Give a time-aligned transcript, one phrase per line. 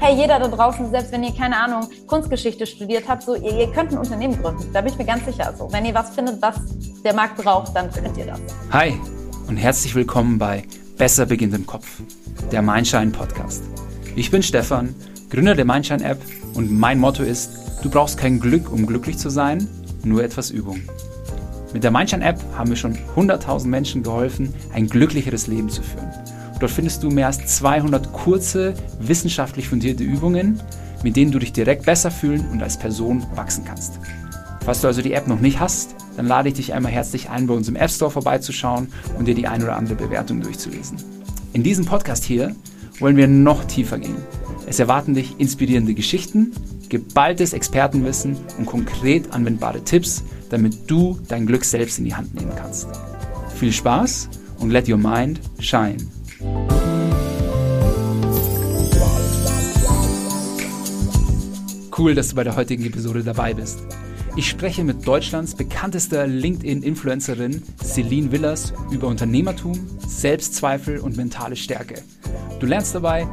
[0.00, 3.72] hey, jeder da draußen, selbst wenn ihr keine Ahnung, Kunstgeschichte studiert habt, so ihr, ihr
[3.72, 4.72] könnt ein Unternehmen gründen.
[4.72, 5.52] Da bin ich mir ganz sicher.
[5.56, 6.56] So, wenn ihr was findet, was
[7.04, 8.40] der Markt braucht, dann könnt ihr das.
[8.72, 8.94] Hi
[9.48, 10.64] und herzlich willkommen bei
[10.96, 11.86] Besser beginnt im Kopf,
[12.50, 13.62] der Mindshine Podcast.
[14.16, 14.94] Ich bin Stefan,
[15.30, 16.18] Gründer der Mindshine App
[16.54, 17.50] und mein Motto ist,
[17.82, 19.68] du brauchst kein Glück, um glücklich zu sein,
[20.04, 20.80] nur etwas Übung.
[21.72, 26.10] Mit der Mindshine App haben wir schon 100.000 Menschen geholfen, ein glücklicheres Leben zu führen.
[26.60, 30.60] Dort findest du mehr als 200 kurze, wissenschaftlich fundierte Übungen,
[31.02, 34.00] mit denen du dich direkt besser fühlen und als Person wachsen kannst.
[34.64, 37.46] Falls du also die App noch nicht hast, dann lade ich dich einmal herzlich ein,
[37.46, 40.98] bei uns im App Store vorbeizuschauen und dir die ein oder andere Bewertung durchzulesen.
[41.52, 42.54] In diesem Podcast hier
[42.98, 44.16] wollen wir noch tiefer gehen.
[44.66, 46.52] Es erwarten dich inspirierende Geschichten,
[46.88, 52.52] geballtes Expertenwissen und konkret anwendbare Tipps, damit du dein Glück selbst in die Hand nehmen
[52.56, 52.88] kannst.
[53.54, 55.98] Viel Spaß und let your mind shine.
[61.96, 63.80] Cool, dass du bei der heutigen Episode dabei bist.
[64.36, 69.74] Ich spreche mit Deutschlands bekanntester LinkedIn-Influencerin Celine Willers über Unternehmertum,
[70.06, 72.04] Selbstzweifel und mentale Stärke.
[72.60, 73.26] Du lernst dabei,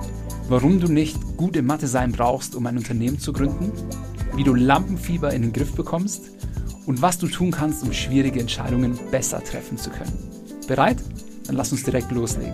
[0.50, 3.72] warum du nicht gut in Mathe sein brauchst, um ein Unternehmen zu gründen,
[4.36, 6.32] wie du Lampenfieber in den Griff bekommst
[6.88, 10.18] und was du tun kannst, um schwierige Entscheidungen besser treffen zu können.
[10.68, 10.98] Bereit?
[11.48, 12.54] Dann lass uns direkt loslegen.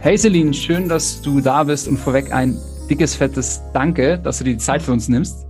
[0.00, 2.56] Hey Celine, schön, dass du da bist und vorweg ein
[2.88, 5.46] dickes, fettes Danke, dass du dir die Zeit für uns nimmst.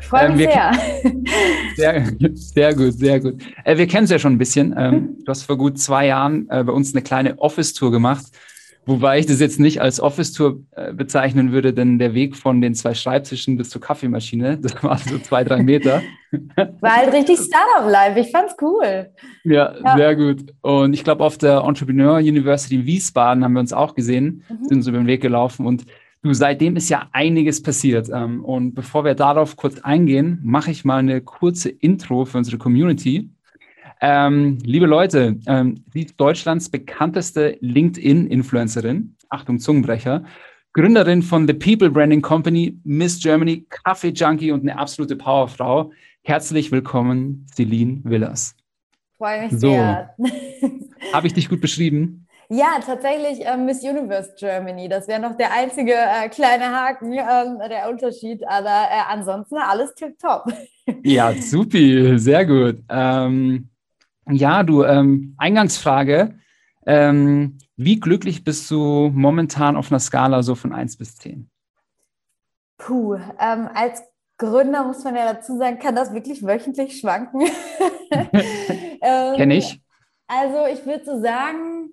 [0.00, 0.72] Freue mich ähm, sehr.
[1.76, 2.34] sehr.
[2.36, 3.42] Sehr gut, sehr gut.
[3.64, 4.74] Äh, wir kennen es ja schon ein bisschen.
[4.76, 8.26] Ähm, du hast vor gut zwei Jahren äh, bei uns eine kleine Office-Tour gemacht
[8.86, 12.74] Wobei ich das jetzt nicht als Office-Tour äh, bezeichnen würde, denn der Weg von den
[12.74, 16.02] zwei Schreibtischen bis zur Kaffeemaschine, das waren so zwei, drei Meter.
[16.80, 18.20] War halt richtig Startup-Life.
[18.20, 19.10] Ich fand's cool.
[19.44, 19.96] Ja, ja.
[19.96, 20.54] sehr gut.
[20.62, 24.64] Und ich glaube, auf der Entrepreneur University in Wiesbaden haben wir uns auch gesehen, mhm.
[24.64, 25.84] sind uns über den Weg gelaufen und
[26.22, 28.08] Du, seitdem ist ja einiges passiert.
[28.12, 32.58] Ähm, und bevor wir darauf kurz eingehen, mache ich mal eine kurze Intro für unsere
[32.58, 33.30] Community.
[34.00, 40.24] Ähm, liebe Leute, ähm, sie ist Deutschlands bekannteste LinkedIn-Influencerin, Achtung Zungenbrecher,
[40.72, 45.90] Gründerin von The People Branding Company, Miss Germany, Kaffee Junkie und eine absolute Powerfrau.
[46.22, 48.54] Herzlich willkommen, Celine Willers.
[49.16, 49.70] Freue mich so.
[49.70, 50.14] sehr.
[51.12, 52.26] Habe ich dich gut beschrieben?
[52.48, 54.88] Ja, tatsächlich äh, Miss Universe Germany.
[54.88, 58.46] Das wäre noch der einzige äh, kleine Haken, äh, der Unterschied.
[58.46, 60.44] Aber äh, ansonsten alles tipptopp.
[61.02, 62.76] Ja, supi, sehr gut.
[62.88, 63.68] Ähm,
[64.30, 66.38] ja, du, ähm, Eingangsfrage.
[66.86, 71.50] Ähm, wie glücklich bist du momentan auf einer Skala so von 1 bis 10?
[72.78, 74.02] Puh, ähm, als
[74.38, 77.42] Gründer muss man ja dazu sagen, kann das wirklich wöchentlich schwanken.
[78.10, 79.80] ähm, Kenne ich.
[80.26, 81.90] Also ich würde so sagen,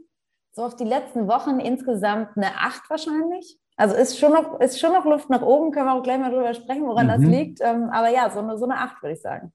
[0.51, 3.57] so auf die letzten Wochen insgesamt eine 8 wahrscheinlich.
[3.75, 6.31] Also ist schon noch, ist schon noch Luft nach oben, können wir auch gleich mal
[6.31, 7.09] drüber sprechen, woran mhm.
[7.09, 7.61] das liegt.
[7.61, 9.53] Ähm, aber ja, so eine, so eine 8 würde ich sagen.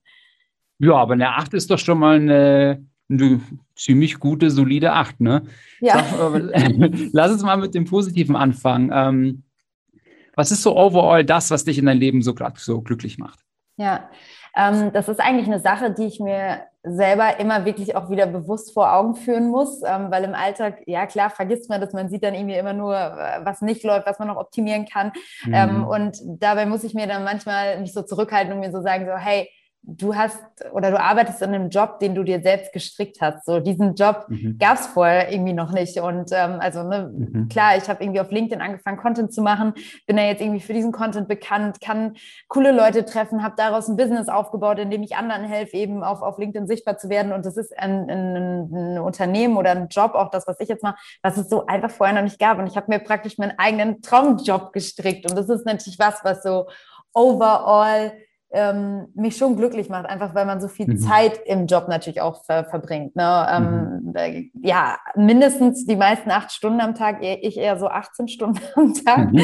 [0.79, 3.41] Ja, aber eine 8 ist doch schon mal eine, eine
[3.75, 5.43] ziemlich gute, solide 8, ne?
[5.81, 6.05] Ja.
[6.05, 6.43] Sag,
[7.13, 8.91] lass uns mal mit dem Positiven anfangen.
[8.93, 9.43] Ähm,
[10.35, 13.41] was ist so overall das, was dich in deinem Leben so so glücklich macht?
[13.77, 14.09] Ja,
[14.57, 18.73] ähm, das ist eigentlich eine Sache, die ich mir selber immer wirklich auch wieder bewusst
[18.73, 22.23] vor Augen führen muss, ähm, weil im Alltag, ja klar, vergisst man das, man sieht
[22.23, 25.13] dann irgendwie immer nur, äh, was nicht läuft, was man noch optimieren kann.
[25.45, 25.55] Mhm.
[25.55, 29.07] Ähm, und dabei muss ich mir dann manchmal mich so zurückhalten und mir so sagen,
[29.07, 29.49] so, hey,
[29.91, 30.39] du hast
[30.73, 33.47] oder du arbeitest in einem Job, den du dir selbst gestrickt hast.
[33.47, 34.59] So diesen Job mhm.
[34.59, 35.99] gab es vorher irgendwie noch nicht.
[35.99, 37.49] Und ähm, also ne, mhm.
[37.49, 39.73] klar, ich habe irgendwie auf LinkedIn angefangen, Content zu machen,
[40.07, 42.17] bin da jetzt irgendwie für diesen Content bekannt, kann
[42.49, 46.21] coole Leute treffen, habe daraus ein Business aufgebaut, in dem ich anderen helfe, eben auf,
[46.21, 47.33] auf LinkedIn sichtbar zu werden.
[47.33, 50.83] Und das ist ein, ein, ein Unternehmen oder ein Job, auch das, was ich jetzt
[50.83, 52.59] mache, was es so einfach vorher noch nicht gab.
[52.59, 55.31] Und ich habe mir praktisch meinen eigenen Traumjob gestrickt.
[55.31, 56.67] Und das ist natürlich was, was so
[57.15, 58.13] overall
[58.51, 60.99] ähm, mich schon glücklich macht, einfach weil man so viel mhm.
[60.99, 63.15] Zeit im Job natürlich auch ver verbringt.
[63.15, 63.47] Ne?
[63.51, 64.17] Ähm, mhm.
[64.17, 68.95] äh, ja, mindestens die meisten acht Stunden am Tag, ich eher so 18 Stunden am
[68.95, 69.33] Tag.
[69.33, 69.43] Mhm.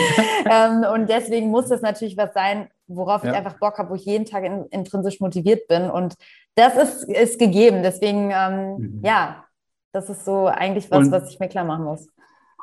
[0.50, 3.32] ähm, und deswegen muss das natürlich was sein, worauf ja.
[3.32, 5.90] ich einfach Bock habe, wo ich jeden Tag in, intrinsisch motiviert bin.
[5.90, 6.14] Und
[6.54, 7.82] das ist, ist gegeben.
[7.82, 9.00] Deswegen, ähm, mhm.
[9.04, 9.44] ja,
[9.92, 12.08] das ist so eigentlich was, und, was ich mir klar machen muss.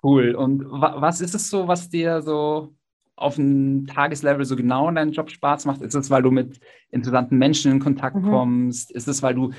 [0.03, 0.33] Cool.
[0.33, 2.73] Und was ist es so, was dir so
[3.21, 5.81] auf einem Tageslevel so genau in deinem Job Spaß macht?
[5.81, 6.59] Ist es, weil du mit
[6.89, 8.29] interessanten Menschen in Kontakt mhm.
[8.29, 8.91] kommst?
[8.91, 9.51] Ist es, weil du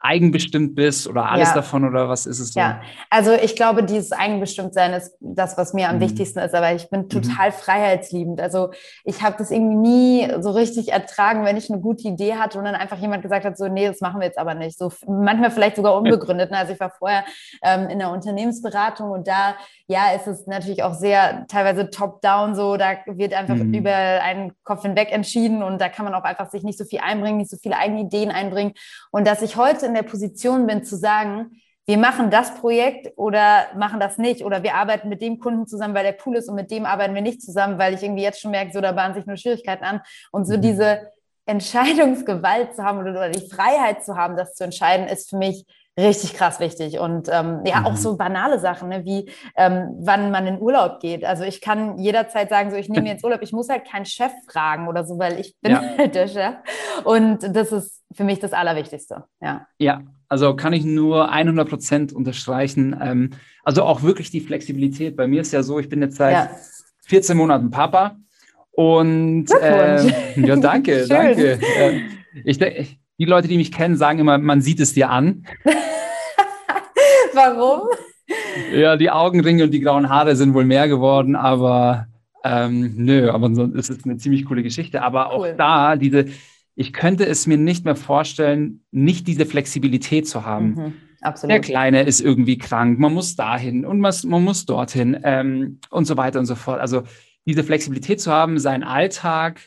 [0.00, 1.54] eigenbestimmt bist oder alles ja.
[1.56, 2.60] davon oder was ist es so?
[2.60, 2.80] Ja,
[3.10, 6.00] also ich glaube, dieses Eigenbestimmtsein ist das, was mir am mhm.
[6.02, 7.08] wichtigsten ist, aber ich bin mhm.
[7.08, 7.54] total mhm.
[7.54, 8.40] freiheitsliebend.
[8.40, 8.70] Also
[9.04, 12.64] ich habe das irgendwie nie so richtig ertragen, wenn ich eine gute Idee hatte und
[12.64, 14.78] dann einfach jemand gesagt hat, so, nee, das machen wir jetzt aber nicht.
[14.78, 16.52] So manchmal vielleicht sogar unbegründet.
[16.52, 16.58] Ne?
[16.58, 17.24] Also ich war vorher
[17.62, 19.56] ähm, in der Unternehmensberatung und da,
[19.88, 23.74] ja, ist es natürlich auch sehr teilweise top-down so, da wird einfach mhm.
[23.74, 27.00] über einen Kopf hinweg entschieden und da kann man auch einfach sich nicht so viel
[27.00, 28.74] einbringen, nicht so viele eigene Ideen einbringen.
[29.10, 33.68] Und dass ich heute in der Position bin zu sagen, wir machen das Projekt oder
[33.74, 36.54] machen das nicht oder wir arbeiten mit dem Kunden zusammen, weil der cool ist und
[36.54, 39.14] mit dem arbeiten wir nicht zusammen, weil ich irgendwie jetzt schon merke, so da bahnen
[39.14, 40.60] sich nur Schwierigkeiten an und so mhm.
[40.60, 41.12] diese
[41.46, 45.64] Entscheidungsgewalt zu haben oder, oder die Freiheit zu haben, das zu entscheiden, ist für mich
[45.98, 46.98] richtig krass wichtig.
[46.98, 47.86] Und ähm, ja, mhm.
[47.86, 51.24] auch so banale Sachen, ne, wie ähm, wann man in Urlaub geht.
[51.24, 54.32] Also ich kann jederzeit sagen, so ich nehme jetzt Urlaub, ich muss halt keinen Chef
[54.50, 55.82] fragen oder so, weil ich bin ja.
[55.98, 56.54] halt der Chef.
[57.04, 59.24] Und das ist für mich das Allerwichtigste.
[59.40, 62.96] Ja, ja also kann ich nur 100 Prozent unterstreichen.
[63.00, 63.30] Ähm,
[63.64, 65.16] also auch wirklich die Flexibilität.
[65.16, 66.50] Bei mir ist ja so, ich bin jetzt seit ja.
[67.06, 68.16] 14 Monaten Papa.
[68.70, 70.06] Und äh,
[70.36, 71.58] ja, danke, danke.
[71.60, 72.02] Äh,
[72.44, 75.44] ich, die Leute, die mich kennen, sagen immer, man sieht es dir an.
[77.34, 77.88] Warum?
[78.72, 82.06] Ja, die Augenringe und die grauen Haare sind wohl mehr geworden, aber
[82.44, 85.02] ähm, nö, aber es ist eine ziemlich coole Geschichte.
[85.02, 85.54] Aber auch cool.
[85.56, 86.26] da, diese,
[86.74, 90.68] ich könnte es mir nicht mehr vorstellen, nicht diese Flexibilität zu haben.
[90.68, 91.52] Mhm, absolut.
[91.52, 96.04] Der Kleine ist irgendwie krank, man muss dahin und man, man muss dorthin ähm, und
[96.04, 96.80] so weiter und so fort.
[96.80, 97.02] Also
[97.46, 99.60] diese Flexibilität zu haben, seinen Alltag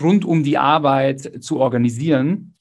[0.00, 2.54] rund um die Arbeit zu organisieren,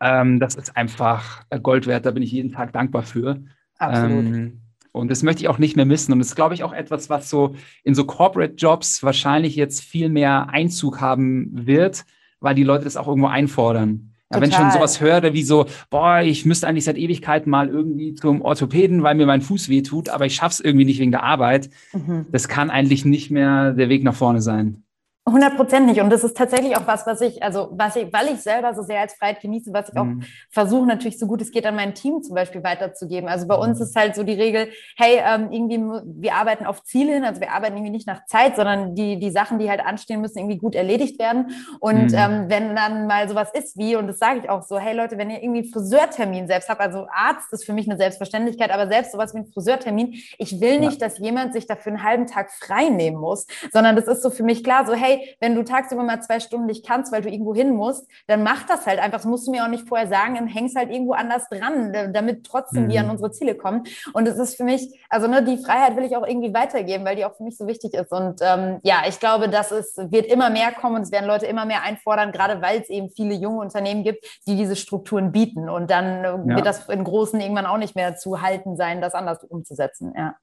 [0.00, 2.06] ähm, das ist einfach Gold wert.
[2.06, 3.42] Da bin ich jeden Tag dankbar für.
[3.78, 4.24] Absolut.
[4.24, 4.60] Ähm,
[4.92, 6.12] und das möchte ich auch nicht mehr missen.
[6.12, 9.82] Und das ist, glaube ich, auch etwas, was so in so Corporate Jobs wahrscheinlich jetzt
[9.82, 12.04] viel mehr Einzug haben wird,
[12.38, 14.14] weil die Leute das auch irgendwo einfordern.
[14.32, 17.68] Ja, wenn ich schon sowas höre, wie so, boah, ich müsste eigentlich seit Ewigkeiten mal
[17.68, 21.00] irgendwie zum Orthopäden, weil mir mein Fuß weh tut, aber ich schaffe es irgendwie nicht
[21.00, 21.70] wegen der Arbeit.
[21.92, 22.26] Mhm.
[22.30, 24.83] Das kann eigentlich nicht mehr der Weg nach vorne sein.
[25.26, 26.00] 100 Prozent nicht.
[26.00, 28.82] Und das ist tatsächlich auch was, was ich, also was ich, weil ich selber so
[28.82, 30.22] sehr als Freiheit genieße, was ich auch mhm.
[30.50, 33.28] versuche natürlich so gut es geht an mein Team zum Beispiel weiterzugeben.
[33.28, 33.84] Also bei uns mhm.
[33.84, 35.78] ist halt so die Regel, hey, ähm, irgendwie,
[36.20, 39.30] wir arbeiten auf Ziele hin, also wir arbeiten irgendwie nicht nach Zeit, sondern die, die
[39.30, 41.52] Sachen, die halt anstehen, müssen irgendwie gut erledigt werden.
[41.80, 42.18] Und mhm.
[42.18, 45.16] ähm, wenn dann mal sowas ist wie, und das sage ich auch so, hey Leute,
[45.16, 48.88] wenn ihr irgendwie einen Friseurtermin selbst habt, also Arzt ist für mich eine Selbstverständlichkeit, aber
[48.88, 51.08] selbst sowas wie ein Friseurtermin, ich will nicht, ja.
[51.08, 54.42] dass jemand sich dafür einen halben Tag frei nehmen muss, sondern das ist so für
[54.42, 57.28] mich klar, so hey, hey, wenn du tagsüber mal zwei Stunden nicht kannst, weil du
[57.28, 59.18] irgendwo hin musst, dann mach das halt einfach.
[59.18, 62.44] Das musst du mir auch nicht vorher sagen, dann hängst halt irgendwo anders dran, damit
[62.44, 62.88] trotzdem mhm.
[62.90, 63.84] wir an unsere Ziele kommen.
[64.12, 67.16] Und es ist für mich, also ne, die Freiheit will ich auch irgendwie weitergeben, weil
[67.16, 68.12] die auch für mich so wichtig ist.
[68.12, 71.46] Und ähm, ja, ich glaube, dass es wird immer mehr kommen und es werden Leute
[71.46, 75.68] immer mehr einfordern, gerade weil es eben viele junge Unternehmen gibt, die diese Strukturen bieten.
[75.68, 76.56] Und dann ja.
[76.56, 80.12] wird das in Großen irgendwann auch nicht mehr zu halten sein, das anders umzusetzen.
[80.16, 80.34] Ja.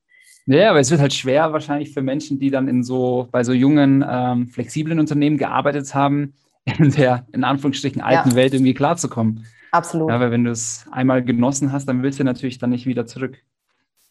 [0.45, 3.53] Ja, aber es wird halt schwer wahrscheinlich für Menschen, die dann in so, bei so
[3.53, 6.33] jungen, ähm, flexiblen Unternehmen gearbeitet haben,
[6.65, 8.35] in der, in Anführungsstrichen, alten ja.
[8.35, 9.45] Welt irgendwie klarzukommen.
[9.71, 10.09] Absolut.
[10.09, 13.05] Ja, weil wenn du es einmal genossen hast, dann willst du natürlich dann nicht wieder
[13.05, 13.37] zurück.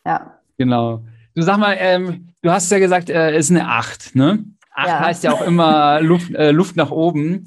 [0.06, 0.38] Ja.
[0.56, 1.05] Genau.
[1.35, 4.44] Du sag mal, ähm, du hast ja gesagt, es äh, ist eine Acht, ne?
[4.75, 5.00] Acht ja.
[5.00, 7.47] heißt ja auch immer Luft, äh, Luft nach oben.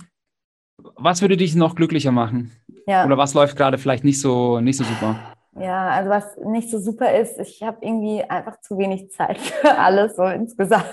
[0.95, 2.51] Was würde dich noch glücklicher machen?
[2.85, 3.05] Ja.
[3.05, 5.32] Oder was läuft gerade vielleicht nicht so, nicht so super?
[5.59, 9.77] Ja, also was nicht so super ist, ich habe irgendwie einfach zu wenig Zeit für
[9.77, 10.85] alles so insgesamt.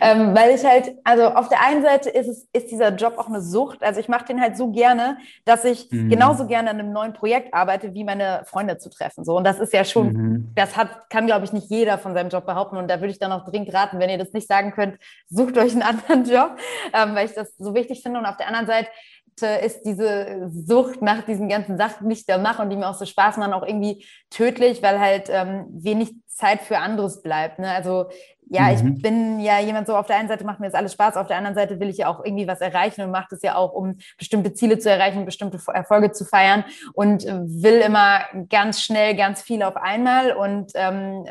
[0.00, 3.28] ähm, weil ich halt, also auf der einen Seite ist es, ist dieser Job auch
[3.28, 3.82] eine Sucht.
[3.82, 5.16] Also ich mache den halt so gerne,
[5.46, 6.10] dass ich mhm.
[6.10, 9.24] genauso gerne an einem neuen Projekt arbeite, wie meine Freunde zu treffen.
[9.24, 9.36] So.
[9.36, 10.52] Und das ist ja schon, mhm.
[10.54, 12.76] das hat, kann, glaube ich, nicht jeder von seinem Job behaupten.
[12.76, 14.98] Und da würde ich dann auch dringend raten, wenn ihr das nicht sagen könnt,
[15.30, 16.58] sucht euch einen anderen Job,
[16.92, 18.18] ähm, weil ich das so wichtig finde.
[18.18, 18.88] Und auf der anderen Seite
[19.40, 22.94] ist diese Sucht nach diesen ganzen Sachen, die ich da mache und die mir auch
[22.94, 27.58] so Spaß machen, auch irgendwie tödlich, weil halt ähm, wenig Zeit für anderes bleibt.
[27.58, 27.70] Ne?
[27.70, 28.06] Also
[28.50, 28.72] ja, mhm.
[28.96, 31.26] ich bin ja jemand so, auf der einen Seite macht mir das alles Spaß, auf
[31.26, 33.72] der anderen Seite will ich ja auch irgendwie was erreichen und mache das ja auch,
[33.72, 38.20] um bestimmte Ziele zu erreichen, bestimmte Erfolge zu feiern und will immer
[38.50, 41.24] ganz schnell ganz viel auf einmal und ähm,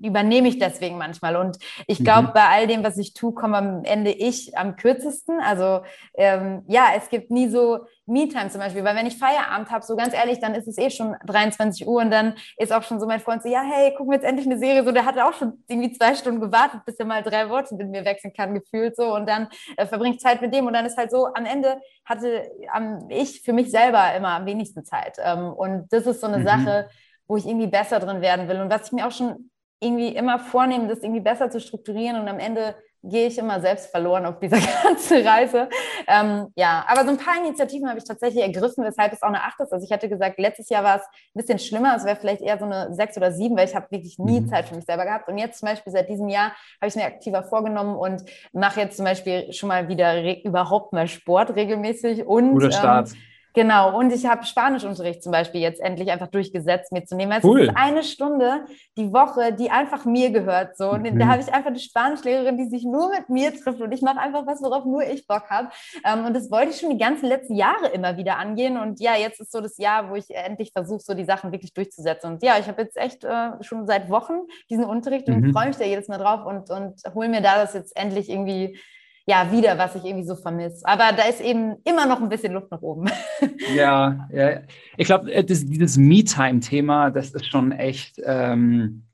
[0.00, 1.36] übernehme ich deswegen manchmal.
[1.36, 2.32] Und ich glaube, mhm.
[2.32, 5.40] bei all dem, was ich tue, komme am Ende ich am kürzesten.
[5.40, 5.80] Also
[6.14, 9.96] ähm, ja, es gibt nie so Me-Time zum Beispiel, weil wenn ich Feierabend habe, so
[9.96, 13.06] ganz ehrlich, dann ist es eh schon 23 Uhr und dann ist auch schon so
[13.06, 14.84] mein Freund so, ja, hey, gucken wir jetzt endlich eine Serie.
[14.84, 17.88] So, der hatte auch schon irgendwie zwei Stunden gewartet, bis er mal drei Worte mit
[17.88, 19.14] mir wechseln kann, gefühlt so.
[19.14, 21.80] Und dann äh, verbringe ich Zeit mit dem und dann ist halt so, am Ende
[22.04, 25.16] hatte ähm, ich für mich selber immer am wenigsten Zeit.
[25.22, 26.46] Ähm, und das ist so eine mhm.
[26.46, 26.88] Sache,
[27.26, 28.60] wo ich irgendwie besser drin werden will.
[28.60, 29.49] Und was ich mir auch schon
[29.80, 33.90] irgendwie immer vornehmen, das irgendwie besser zu strukturieren und am Ende gehe ich immer selbst
[33.90, 35.68] verloren auf dieser ganzen Reise.
[36.06, 39.42] Ähm, ja, aber so ein paar Initiativen habe ich tatsächlich ergriffen, weshalb es auch eine
[39.42, 39.72] 8 ist.
[39.72, 42.58] Also ich hatte gesagt, letztes Jahr war es ein bisschen schlimmer, es wäre vielleicht eher
[42.58, 44.48] so eine 6 oder 7, weil ich habe wirklich nie mhm.
[44.48, 45.28] Zeit für mich selber gehabt.
[45.28, 48.22] Und jetzt zum Beispiel seit diesem Jahr habe ich es mir aktiver vorgenommen und
[48.52, 52.26] mache jetzt zum Beispiel schon mal wieder überhaupt mal Sport regelmäßig.
[52.26, 53.12] Und, Guter Start.
[53.12, 53.16] Ähm,
[53.52, 57.32] Genau, und ich habe Spanischunterricht zum Beispiel jetzt endlich einfach durchgesetzt, mir zu nehmen.
[57.32, 57.62] Also cool.
[57.62, 58.64] es ist eine Stunde
[58.96, 60.76] die Woche, die einfach mir gehört.
[60.76, 60.90] So.
[60.90, 61.18] Und mhm.
[61.18, 64.18] da habe ich einfach eine Spanischlehrerin, die sich nur mit mir trifft und ich mache
[64.18, 65.68] einfach was, worauf nur ich Bock habe.
[66.04, 68.78] Ähm, und das wollte ich schon die ganzen letzten Jahre immer wieder angehen.
[68.78, 71.74] Und ja, jetzt ist so das Jahr, wo ich endlich versuche, so die Sachen wirklich
[71.74, 72.32] durchzusetzen.
[72.32, 75.52] Und ja, ich habe jetzt echt äh, schon seit Wochen diesen Unterricht und mhm.
[75.52, 78.78] freue mich da jedes Mal drauf und, und hole mir da das jetzt endlich irgendwie
[79.26, 80.86] ja, wieder, was ich irgendwie so vermisse.
[80.86, 83.10] Aber da ist eben immer noch ein bisschen Luft nach oben.
[83.74, 84.60] Ja, ja.
[84.96, 89.04] Ich glaube, äh, dieses Me-Time-Thema, das ist schon echt ähm,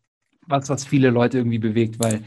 [0.46, 2.20] was, was viele Leute irgendwie bewegt, weil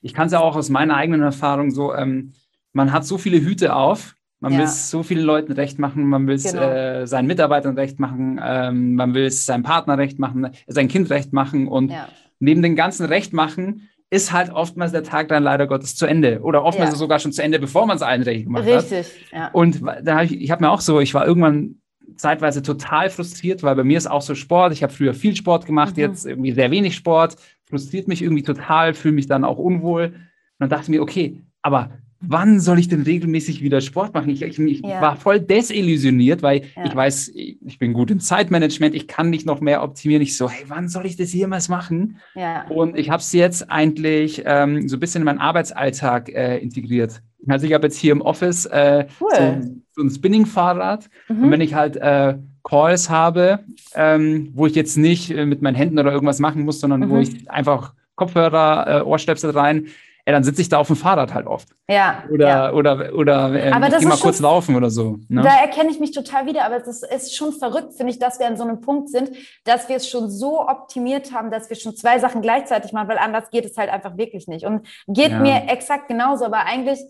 [0.00, 2.32] ich kann es ja auch aus meiner eigenen Erfahrung so, ähm,
[2.72, 4.58] man hat so viele Hüte auf, man ja.
[4.58, 6.62] will es so vielen Leuten recht machen, man will es genau.
[6.62, 11.10] äh, seinen Mitarbeitern recht machen, ähm, man will es seinem Partner recht machen, sein Kind
[11.10, 12.08] recht machen und ja.
[12.38, 16.40] neben dem ganzen Recht machen ist halt oftmals der Tag dann leider Gottes zu Ende
[16.40, 16.96] oder oftmals ja.
[16.96, 18.92] sogar schon zu Ende, bevor man es allen recht gemacht Richtig, hat.
[18.92, 19.32] Richtig.
[19.32, 19.48] Ja.
[19.48, 21.80] Und da hab ich, ich habe mir auch so, ich war irgendwann
[22.16, 24.72] zeitweise total frustriert, weil bei mir ist auch so Sport.
[24.72, 26.02] Ich habe früher viel Sport gemacht, mhm.
[26.02, 30.04] jetzt irgendwie sehr wenig Sport, frustriert mich irgendwie total, fühle mich dann auch unwohl.
[30.04, 30.14] Und
[30.60, 31.90] dann dachte ich mir, okay, aber
[32.26, 34.30] wann soll ich denn regelmäßig wieder Sport machen?
[34.30, 35.00] Ich, ich, ich ja.
[35.00, 36.84] war voll desillusioniert, weil ja.
[36.84, 40.22] ich weiß, ich bin gut im Zeitmanagement, ich kann nicht noch mehr optimieren.
[40.22, 42.18] Ich so, hey, wann soll ich das jemals machen?
[42.34, 42.66] Ja.
[42.68, 47.22] Und ich habe es jetzt eigentlich ähm, so ein bisschen in meinen Arbeitsalltag äh, integriert.
[47.46, 49.30] Also ich habe jetzt hier im Office äh, cool.
[49.32, 51.10] so, so, ein Spinning-Fahrrad.
[51.28, 51.44] Mhm.
[51.44, 53.60] Und wenn ich halt äh, Calls habe,
[53.94, 57.10] ähm, wo ich jetzt nicht äh, mit meinen Händen oder irgendwas machen muss, sondern mhm.
[57.10, 59.86] wo ich einfach Kopfhörer, äh, Ohrstöpsel rein,
[60.26, 61.68] ja, dann sitze ich da auf dem Fahrrad halt oft.
[61.86, 62.24] Ja.
[62.30, 62.72] Oder, ja.
[62.72, 65.18] oder, oder ähm, aber geh mal kurz laufen oder so.
[65.28, 65.42] Ne?
[65.42, 68.46] Da erkenne ich mich total wieder, aber es ist schon verrückt, finde ich, dass wir
[68.46, 69.30] an so einem Punkt sind,
[69.64, 73.18] dass wir es schon so optimiert haben, dass wir schon zwei Sachen gleichzeitig machen, weil
[73.18, 74.64] anders geht es halt einfach wirklich nicht.
[74.64, 75.40] Und geht ja.
[75.40, 77.00] mir exakt genauso, aber eigentlich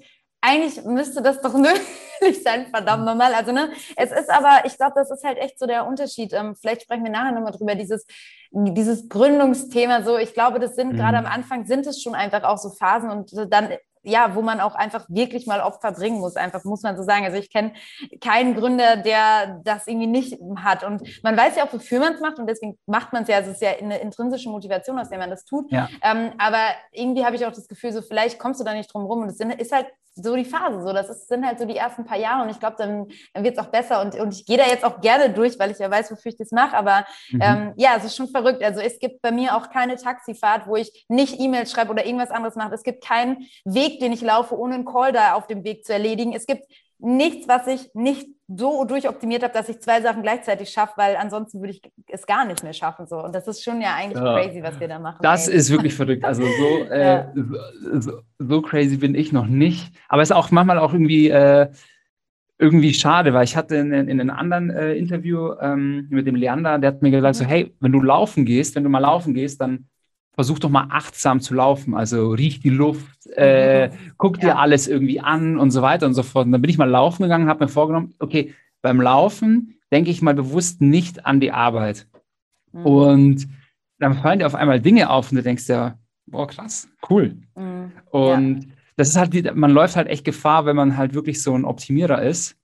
[0.44, 3.34] eigentlich müsste das doch nötig sein, verdammt nochmal.
[3.34, 6.32] Also, ne, es ist aber, ich glaube, das ist halt echt so der Unterschied.
[6.32, 8.06] Ähm, vielleicht sprechen wir nachher nochmal drüber, dieses,
[8.50, 10.02] dieses Gründungsthema.
[10.02, 10.96] So, ich glaube, das sind mhm.
[10.96, 13.70] gerade am Anfang sind es schon einfach auch so Phasen und dann
[14.04, 17.24] ja, wo man auch einfach wirklich mal Opfer bringen muss, einfach muss man so sagen.
[17.24, 17.72] Also ich kenne
[18.20, 20.84] keinen Gründer, der das irgendwie nicht hat.
[20.84, 23.36] Und man weiß ja auch, wofür man es macht und deswegen macht man es ja.
[23.36, 25.70] Also es ist ja eine intrinsische Motivation, aus der man das tut.
[25.72, 25.88] Ja.
[26.02, 26.60] Ähm, aber
[26.92, 29.22] irgendwie habe ich auch das Gefühl, so vielleicht kommst du da nicht drum rum.
[29.22, 30.82] Und es ist halt so die Phase.
[30.82, 33.44] So, das ist, sind halt so die ersten paar Jahre und ich glaube, dann, dann
[33.44, 34.00] wird es auch besser.
[34.00, 36.36] Und, und ich gehe da jetzt auch gerne durch, weil ich ja weiß, wofür ich
[36.36, 36.76] das mache.
[36.76, 37.40] Aber mhm.
[37.42, 38.62] ähm, ja, es ist schon verrückt.
[38.62, 42.30] Also es gibt bei mir auch keine Taxifahrt, wo ich nicht E-Mails schreibe oder irgendwas
[42.30, 42.74] anderes mache.
[42.74, 45.92] Es gibt keinen Weg, den ich laufe, ohne einen Call da auf dem Weg zu
[45.92, 46.32] erledigen.
[46.32, 46.64] Es gibt
[46.98, 51.60] nichts, was ich nicht so durchoptimiert habe, dass ich zwei Sachen gleichzeitig schaffe, weil ansonsten
[51.60, 53.06] würde ich es gar nicht mehr schaffen.
[53.06, 53.22] So.
[53.22, 54.34] Und das ist schon ja eigentlich ja.
[54.34, 55.18] crazy, was wir da machen.
[55.22, 55.56] Das ey.
[55.56, 56.24] ist wirklich verrückt.
[56.24, 57.24] Also so, äh,
[57.98, 59.94] so, so, crazy bin ich noch nicht.
[60.08, 61.68] Aber es ist auch manchmal auch irgendwie, äh,
[62.58, 66.78] irgendwie schade, weil ich hatte in, in einem anderen äh, Interview ähm, mit dem Leander,
[66.78, 67.48] der hat mir gesagt, so, mhm.
[67.48, 69.86] hey, wenn du laufen gehst, wenn du mal laufen gehst, dann
[70.34, 71.94] versuch doch mal achtsam zu laufen.
[71.94, 74.56] Also riech die Luft, äh, guck dir ja.
[74.56, 76.46] alles irgendwie an und so weiter und so fort.
[76.46, 80.22] Und dann bin ich mal laufen gegangen, habe mir vorgenommen, okay, beim Laufen denke ich
[80.22, 82.06] mal bewusst nicht an die Arbeit.
[82.72, 82.86] Mhm.
[82.86, 83.48] Und
[83.98, 87.36] dann fallen dir auf einmal Dinge auf und du denkst ja, boah, krass, cool.
[87.54, 87.92] Mhm.
[88.10, 88.70] Und ja.
[88.96, 91.64] das ist halt, die, man läuft halt echt Gefahr, wenn man halt wirklich so ein
[91.64, 92.56] Optimierer ist,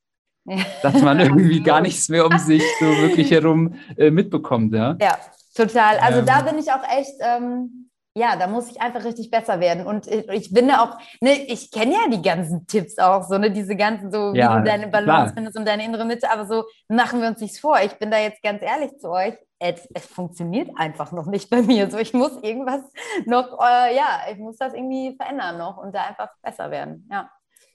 [0.44, 0.58] ja.
[0.82, 4.74] dass man irgendwie gar nichts mehr um sich so wirklich herum äh, mitbekommt.
[4.74, 5.16] Ja, ja
[5.54, 5.98] Total.
[5.98, 6.26] Also ähm.
[6.26, 9.86] da bin ich auch echt, ähm, ja, da muss ich einfach richtig besser werden.
[9.86, 13.50] Und ich, ich finde auch, ne, ich kenne ja die ganzen Tipps auch, so, ne,
[13.50, 15.32] diese ganzen, so ja, wie du deine Balance klar.
[15.34, 17.78] findest und deine innere Mitte, aber so machen wir uns nichts vor.
[17.84, 19.34] Ich bin da jetzt ganz ehrlich zu euch.
[19.58, 21.90] Es, es funktioniert einfach noch nicht bei mir.
[21.90, 22.80] So, ich muss irgendwas
[23.26, 27.08] noch, äh, ja, ich muss das irgendwie verändern noch und da einfach besser werden.
[27.10, 27.30] Ja.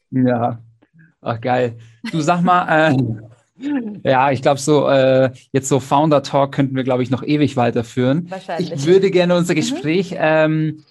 [0.09, 0.59] Ja.
[1.21, 1.77] Ach, geil.
[2.11, 2.97] Du sag mal, äh,
[4.03, 7.55] ja, ich glaube, so äh, jetzt so Founder Talk könnten wir, glaube ich, noch ewig
[7.55, 8.29] weiterführen.
[8.29, 8.71] Wahrscheinlich.
[8.71, 9.57] Ich würde gerne unser mhm.
[9.57, 10.17] Gespräch mhm.
[10.19, 10.83] ähm,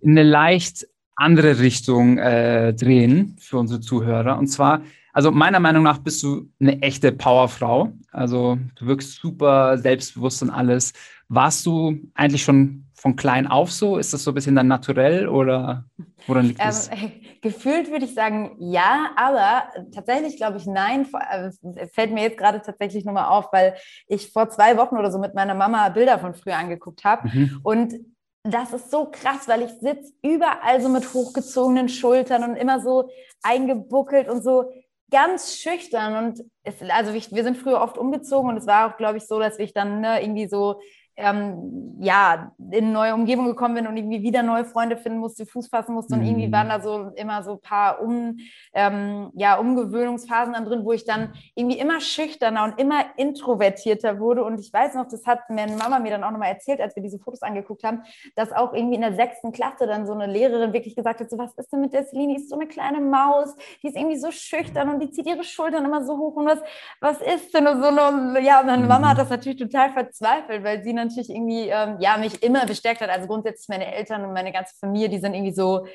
[0.00, 4.38] in eine leicht andere Richtung äh, drehen für unsere Zuhörer.
[4.38, 4.82] Und zwar,
[5.12, 7.92] also meiner Meinung nach bist du eine echte Powerfrau.
[8.12, 10.92] Also du wirkst super selbstbewusst und alles.
[11.28, 13.98] Warst du eigentlich schon von klein auf so?
[13.98, 15.84] Ist das so ein bisschen dann naturell oder
[16.26, 16.88] woran liegt das?
[16.88, 17.12] Ähm,
[17.46, 21.06] gefühlt würde ich sagen ja, aber tatsächlich glaube ich nein.
[21.30, 23.76] Äh, fällt mir jetzt gerade tatsächlich nochmal auf, weil
[24.08, 27.60] ich vor zwei Wochen oder so mit meiner Mama Bilder von früher angeguckt habe mhm.
[27.62, 27.94] und
[28.42, 33.10] das ist so krass, weil ich sitze überall so mit hochgezogenen Schultern und immer so
[33.42, 34.70] eingebuckelt und so
[35.10, 36.24] ganz schüchtern.
[36.24, 39.26] Und es, also ich, wir sind früher oft umgezogen und es war auch, glaube ich,
[39.26, 40.80] so, dass ich dann ne, irgendwie so
[41.16, 45.46] ähm, ja, in eine neue Umgebung gekommen bin und irgendwie wieder neue Freunde finden musste,
[45.46, 46.14] Fuß fassen musste.
[46.14, 46.52] Und irgendwie mhm.
[46.52, 48.36] waren da so immer so ein paar um,
[48.74, 54.44] ähm, ja, Umgewöhnungsphasen dann drin, wo ich dann irgendwie immer schüchterner und immer introvertierter wurde.
[54.44, 57.02] Und ich weiß noch, das hat meine Mama mir dann auch nochmal erzählt, als wir
[57.02, 58.02] diese Fotos angeguckt haben,
[58.34, 61.38] dass auch irgendwie in der sechsten Klasse dann so eine Lehrerin wirklich gesagt hat, so
[61.38, 62.34] was ist denn mit der Celine?
[62.34, 65.44] Die ist so eine kleine Maus, die ist irgendwie so schüchtern und die zieht ihre
[65.44, 66.60] Schultern immer so hoch und was,
[67.00, 69.20] was ist denn so eine, ja, und meine Mama hat mhm.
[69.20, 73.10] das natürlich total verzweifelt, weil sie dann natürlich irgendwie, ähm, ja, mich immer bestärkt hat.
[73.10, 75.86] Also grundsätzlich meine Eltern und meine ganze Familie, die sind irgendwie so,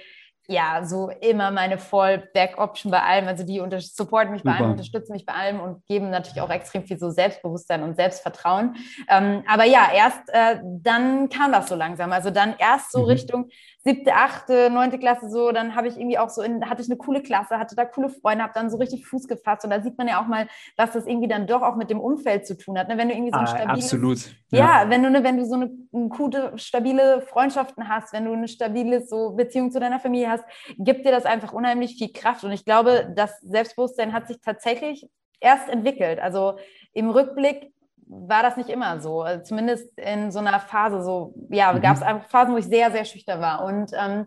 [0.48, 3.28] ja, so immer meine Voll-Back-Option bei allem.
[3.28, 6.84] Also die supporten mich bei allem, unterstützen mich bei allem und geben natürlich auch extrem
[6.84, 8.76] viel so Selbstbewusstsein und Selbstvertrauen.
[9.08, 12.12] Ähm, aber ja, erst äh, dann kam das so langsam.
[12.12, 13.06] Also dann erst so mhm.
[13.06, 13.50] Richtung
[13.84, 16.98] siebte, achte, neunte Klasse so, dann habe ich irgendwie auch so in, hatte ich eine
[16.98, 19.98] coole Klasse, hatte da coole Freunde, habe dann so richtig Fuß gefasst und da sieht
[19.98, 20.48] man ja auch mal,
[20.78, 22.88] was das irgendwie dann doch auch mit dem Umfeld zu tun hat.
[22.88, 22.98] Ne?
[22.98, 24.20] Wenn du irgendwie so ein ah, stabiles, absolut.
[24.52, 28.26] Ja, ja, wenn du ne, wenn du so eine, eine gute, stabile Freundschaften hast, wenn
[28.26, 30.44] du eine stabile so Beziehung zu deiner Familie hast,
[30.78, 35.08] gibt dir das einfach unheimlich viel Kraft und ich glaube, das Selbstbewusstsein hat sich tatsächlich
[35.40, 36.20] erst entwickelt.
[36.20, 36.58] Also
[36.94, 37.72] im Rückblick
[38.14, 39.22] war das nicht immer so.
[39.22, 41.82] Also zumindest in so einer Phase, so, ja, mhm.
[41.82, 43.64] gab es einfach Phasen, wo ich sehr, sehr schüchtern war.
[43.64, 44.26] Und ähm,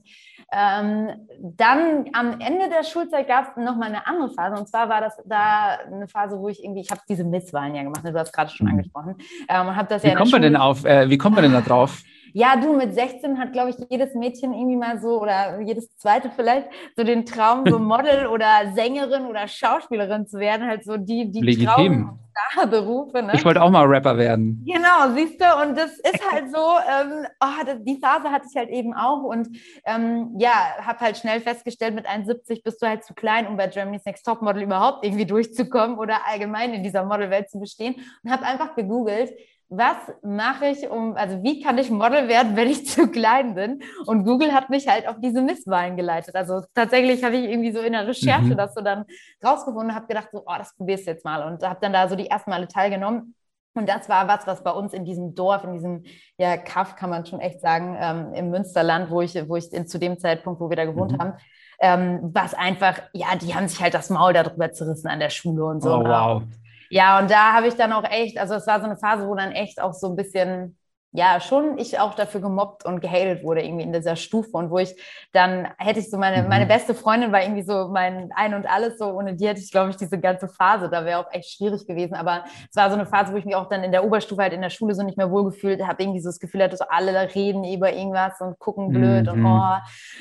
[0.53, 4.59] ähm, dann am Ende der Schulzeit gab es nochmal eine andere Phase.
[4.59, 7.83] Und zwar war das da eine Phase, wo ich irgendwie, ich habe diese Misswahlen ja
[7.83, 8.73] gemacht, ne, du hast gerade schon mhm.
[8.73, 9.17] angesprochen.
[9.49, 11.61] Ähm, und das wie ja kommt man denn auf, äh, wie kommt man denn da
[11.61, 12.03] drauf?
[12.37, 16.33] Ja, du, mit 16 hat, glaube ich, jedes Mädchen irgendwie mal so oder jedes zweite
[16.35, 20.67] vielleicht so den Traum, so Model oder Sängerin oder Schauspielerin zu werden.
[20.67, 22.19] Halt so die, die Legitim.
[22.69, 23.23] Berufe.
[23.23, 23.33] Ne?
[23.35, 24.64] Ich wollte auch mal Rapper werden.
[24.67, 28.57] Genau, siehst du, und das ist halt so, ähm, oh, das, die Phase hatte ich
[28.57, 29.49] halt eben auch und
[29.85, 30.50] ähm, ja,
[30.81, 34.26] habe halt schnell festgestellt, mit 1,70 bist du halt zu klein, um bei Germany's Next
[34.26, 39.33] Topmodel überhaupt irgendwie durchzukommen oder allgemein in dieser Modelwelt zu bestehen und habe einfach gegoogelt,
[39.76, 43.83] was mache ich, um, also wie kann ich Model werden, wenn ich zu klein bin?
[44.07, 46.35] Und Google hat mich halt auf diese Misswahlen geleitet.
[46.35, 48.57] Also tatsächlich habe ich irgendwie so in der Recherche mhm.
[48.57, 49.04] das so dann
[49.45, 51.43] rausgefunden und habe gedacht, so, oh, das probierst du jetzt mal.
[51.43, 53.35] Und habe dann da so die ersten Male teilgenommen.
[53.76, 56.04] Und das war was, was bei uns in diesem Dorf, in diesem
[56.38, 59.88] ja, Kaff, kann man schon echt sagen, ähm, im Münsterland, wo ich, wo ich in,
[59.88, 61.19] zu dem Zeitpunkt, wo wir da gewohnt mhm.
[61.19, 61.33] haben,
[61.81, 65.64] ähm, was einfach, ja, die haben sich halt das Maul darüber zerrissen an der Schule
[65.64, 65.93] und so.
[65.93, 66.43] Oh, wow.
[66.91, 69.35] Ja, und da habe ich dann auch echt, also es war so eine Phase, wo
[69.35, 70.78] dann echt auch so ein bisschen
[71.17, 74.79] ja, schon ich auch dafür gemobbt und gehatet wurde irgendwie in dieser Stufe und wo
[74.79, 74.97] ich
[75.33, 76.49] dann hätte ich so meine, mhm.
[76.49, 79.71] meine beste Freundin war irgendwie so mein Ein und Alles so, ohne die hätte ich
[79.71, 82.97] glaube ich diese ganze Phase, da wäre auch echt schwierig gewesen, aber es war so
[82.97, 85.05] eine Phase, wo ich mich auch dann in der Oberstufe halt in der Schule so
[85.05, 88.59] nicht mehr wohlgefühlt habe, irgendwie so das Gefühl hatte, so alle reden über irgendwas und
[88.59, 89.47] gucken blöd mhm.
[89.47, 89.77] und oh.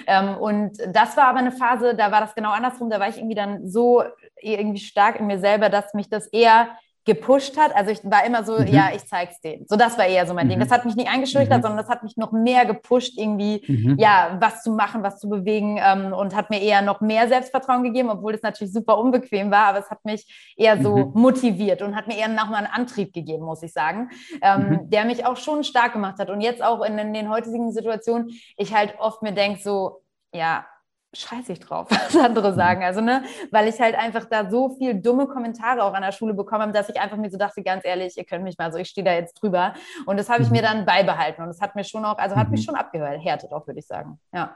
[0.06, 3.18] Ähm, und das war aber eine Phase, da war das genau andersrum, da war ich
[3.18, 4.04] irgendwie dann so
[4.40, 6.68] irgendwie stark in mir selber, dass mich das eher
[7.06, 7.76] gepusht hat.
[7.76, 8.68] Also ich war immer so, mhm.
[8.68, 9.66] ja, ich zeig's denen.
[9.68, 10.52] So, das war eher so mein mhm.
[10.52, 10.60] Ding.
[10.60, 11.62] Das hat mich nicht eingeschüchtert, mhm.
[11.62, 13.98] sondern das hat mich noch mehr gepusht, irgendwie, mhm.
[14.00, 17.84] ja, was zu machen, was zu bewegen ähm, und hat mir eher noch mehr Selbstvertrauen
[17.84, 21.12] gegeben, obwohl es natürlich super unbequem war, aber es hat mich eher so mhm.
[21.14, 24.10] motiviert und hat mir eher nochmal einen Antrieb gegeben, muss ich sagen,
[24.42, 24.90] ähm, mhm.
[24.90, 26.30] der mich auch schon stark gemacht hat.
[26.30, 30.02] Und jetzt auch in, in den heutigen Situationen, ich halt oft mir denke, so,
[30.34, 30.66] ja,
[31.14, 32.56] scheiße ich drauf, was andere mhm.
[32.56, 32.84] sagen.
[32.84, 36.34] Also, ne, weil ich halt einfach da so viel dumme Kommentare auch an der Schule
[36.34, 38.78] bekommen habe, dass ich einfach mir so dachte, ganz ehrlich, ihr könnt mich mal so,
[38.78, 39.74] ich stehe da jetzt drüber.
[40.06, 40.66] Und das habe ich mir mhm.
[40.66, 41.42] dann beibehalten.
[41.42, 42.66] Und das hat mir schon auch, also hat mich mhm.
[42.66, 44.20] schon abgehärtet auch, würde ich sagen.
[44.34, 44.56] Ja.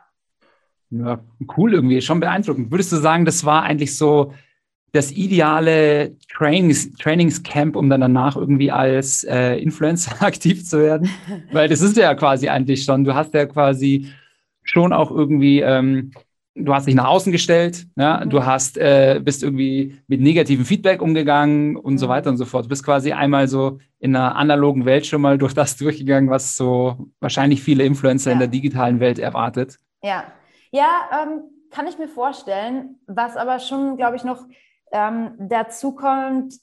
[0.89, 1.19] Ja,
[1.57, 2.71] cool irgendwie, schon beeindruckend.
[2.71, 4.33] Würdest du sagen, das war eigentlich so
[4.93, 11.09] das ideale Trainings, Trainingscamp, um dann danach irgendwie als äh, Influencer aktiv zu werden?
[11.51, 14.11] Weil das ist ja quasi eigentlich schon, du hast ja quasi
[14.63, 16.11] schon auch irgendwie ähm,
[16.59, 18.29] du hast dich nach außen gestellt, ja, mhm.
[18.29, 21.97] du hast, äh, bist irgendwie mit negativem Feedback umgegangen und mhm.
[21.97, 22.65] so weiter und so fort.
[22.65, 26.57] Du bist quasi einmal so in einer analogen Welt schon mal durch das durchgegangen, was
[26.57, 28.33] so wahrscheinlich viele Influencer ja.
[28.33, 29.77] in der digitalen Welt erwartet.
[30.01, 30.25] Ja,
[30.71, 32.99] ja, ähm, kann ich mir vorstellen.
[33.07, 34.45] Was aber schon, glaube ich, noch
[34.91, 36.55] ähm, dazu kommt,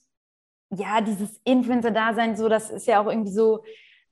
[0.71, 3.63] ja, dieses Influencer-Dasein, so, das ist ja auch irgendwie so,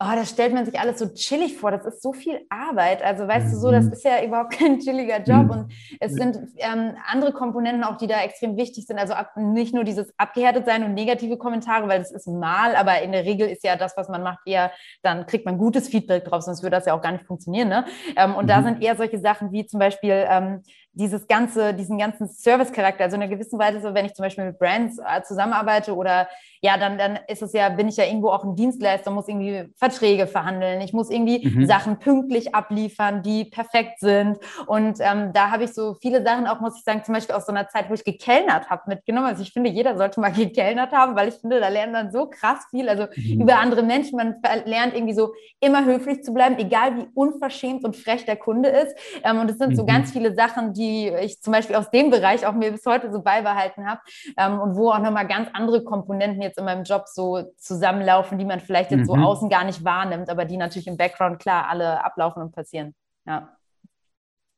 [0.03, 1.71] oh, das stellt man sich alles so chillig vor.
[1.71, 3.03] Das ist so viel Arbeit.
[3.03, 3.93] Also weißt du so, das mhm.
[3.93, 5.45] ist ja überhaupt kein chilliger Job.
[5.45, 5.51] Mhm.
[5.51, 8.99] Und es sind ähm, andere Komponenten auch, die da extrem wichtig sind.
[8.99, 13.03] Also ab, nicht nur dieses abgehärtet sein und negative Kommentare, weil das ist mal, aber
[13.03, 16.25] in der Regel ist ja das, was man macht, eher, dann kriegt man gutes Feedback
[16.25, 17.69] drauf, sonst würde das ja auch gar nicht funktionieren.
[17.69, 17.85] Ne?
[18.17, 18.49] Ähm, und mhm.
[18.49, 20.63] da sind eher solche Sachen wie zum Beispiel, ähm,
[20.95, 24.45] dieses ganze, diesen ganzen Service-Charakter, also in einer gewissen Weise, so wenn ich zum Beispiel
[24.45, 26.29] mit Brands äh, zusammenarbeite oder
[26.61, 29.69] ja, dann, dann ist es ja, bin ich ja irgendwo auch ein Dienstleister, muss irgendwie
[29.77, 31.67] Verträge verhandeln, ich muss irgendwie mhm.
[31.67, 34.39] Sachen pünktlich abliefern, die perfekt sind.
[34.67, 37.47] Und ähm, da habe ich so viele Sachen auch, muss ich sagen, zum Beispiel aus
[37.47, 39.27] so einer Zeit, wo ich gekellnert habe, mitgenommen.
[39.27, 42.27] Also ich finde, jeder sollte mal gekellnert haben, weil ich finde, da lernt man so
[42.31, 43.41] krass viel, also mhm.
[43.41, 47.97] über andere Menschen, man lernt irgendwie so immer höflich zu bleiben, egal wie unverschämt und
[47.97, 48.95] frech der Kunde ist.
[49.25, 49.77] Ähm, und es sind mhm.
[49.77, 53.13] so ganz viele Sachen, die ich zum Beispiel aus dem Bereich auch mir bis heute
[53.13, 54.01] so beibehalten habe
[54.37, 58.45] ähm, und wo auch nochmal ganz andere Komponenten jetzt in meinem Job so zusammenlaufen, die
[58.45, 59.07] man vielleicht jetzt mhm.
[59.07, 62.95] so außen gar nicht wahrnimmt, aber die natürlich im Background klar alle ablaufen und passieren.
[63.27, 63.57] Ja.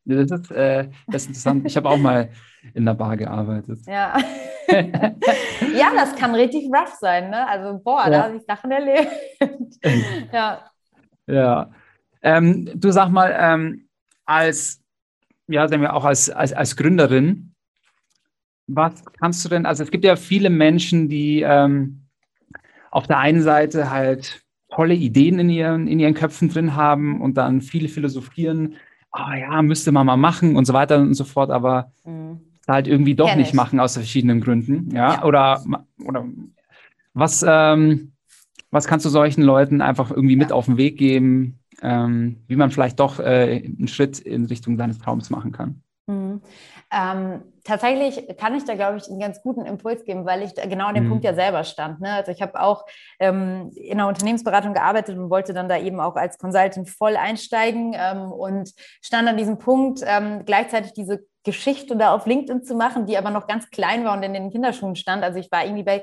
[0.06, 1.66] Das ist, äh, das ist interessant.
[1.66, 2.28] Ich habe auch mal
[2.74, 3.80] in der Bar gearbeitet.
[3.86, 4.18] Ja.
[4.68, 7.48] ja, das kann richtig rough sein, ne?
[7.48, 8.10] Also, boah, ja.
[8.10, 9.10] da habe ich Sachen erlebt.
[10.32, 10.60] ja.
[11.26, 11.70] Ja.
[12.22, 13.88] Ähm, du sag mal, ähm,
[14.26, 14.82] als,
[15.48, 17.54] ja, sagen wir auch als, als, als Gründerin,
[18.66, 22.06] was kannst du denn, also es gibt ja viele Menschen, die ähm,
[22.90, 27.36] auf der einen Seite halt tolle Ideen in ihren, in ihren Köpfen drin haben und
[27.36, 28.76] dann viele philosophieren,
[29.12, 32.40] oh ja, müsste man mal machen und so weiter und so fort, aber mhm.
[32.66, 34.90] halt irgendwie doch nicht machen aus verschiedenen Gründen.
[34.94, 35.24] Ja, ja.
[35.24, 35.62] Oder,
[36.04, 36.26] oder
[37.12, 38.12] was, ähm,
[38.70, 42.70] was kannst du solchen Leuten einfach irgendwie mit auf den Weg geben, ähm, wie man
[42.70, 45.82] vielleicht doch äh, einen Schritt in Richtung seines Traums machen kann?
[46.06, 46.42] Mhm.
[46.92, 50.86] Ähm, tatsächlich kann ich da, glaube ich, einen ganz guten Impuls geben, weil ich genau
[50.86, 51.08] an dem mhm.
[51.10, 52.00] Punkt ja selber stand.
[52.00, 52.12] Ne?
[52.12, 52.84] Also ich habe auch
[53.18, 57.94] ähm, in der Unternehmensberatung gearbeitet und wollte dann da eben auch als Consultant voll einsteigen
[57.96, 63.06] ähm, und stand an diesem Punkt, ähm, gleichzeitig diese Geschichte da auf LinkedIn zu machen,
[63.06, 65.22] die aber noch ganz klein war und in den Kinderschuhen stand.
[65.22, 66.02] Also ich war irgendwie bei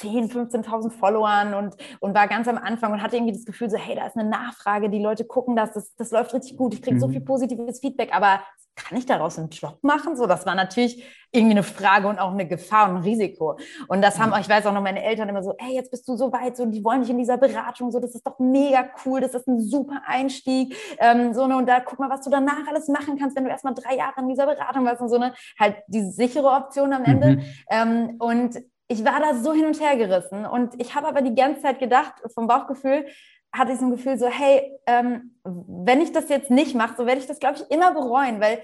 [0.00, 3.76] 10, 15.000 Followern und, und war ganz am Anfang und hatte irgendwie das Gefühl so,
[3.76, 6.82] hey, da ist eine Nachfrage, die Leute gucken das, das, das läuft richtig gut, ich
[6.82, 7.00] kriege mhm.
[7.00, 8.40] so viel positives Feedback, aber
[8.76, 10.16] kann ich daraus einen Job machen?
[10.16, 13.58] So, das war natürlich irgendwie eine Frage und auch eine Gefahr und ein Risiko.
[13.88, 14.40] Und das haben, mhm.
[14.40, 16.64] ich weiß auch noch meine Eltern immer so, hey, jetzt bist du so weit, so,
[16.64, 19.60] die wollen dich in dieser Beratung, so, das ist doch mega cool, das ist ein
[19.60, 23.36] super Einstieg, ähm, so, ne, und da guck mal, was du danach alles machen kannst,
[23.36, 26.48] wenn du erstmal drei Jahre in dieser Beratung warst und so, ne, halt die sichere
[26.48, 27.36] Option am Ende.
[27.36, 27.44] Mhm.
[27.70, 28.56] Ähm, und
[28.90, 31.78] ich war da so hin und her gerissen und ich habe aber die ganze Zeit
[31.78, 33.06] gedacht, vom Bauchgefühl,
[33.52, 37.06] hatte ich so ein Gefühl so, hey, ähm, wenn ich das jetzt nicht mache, so
[37.06, 38.60] werde ich das, glaube ich, immer bereuen, weil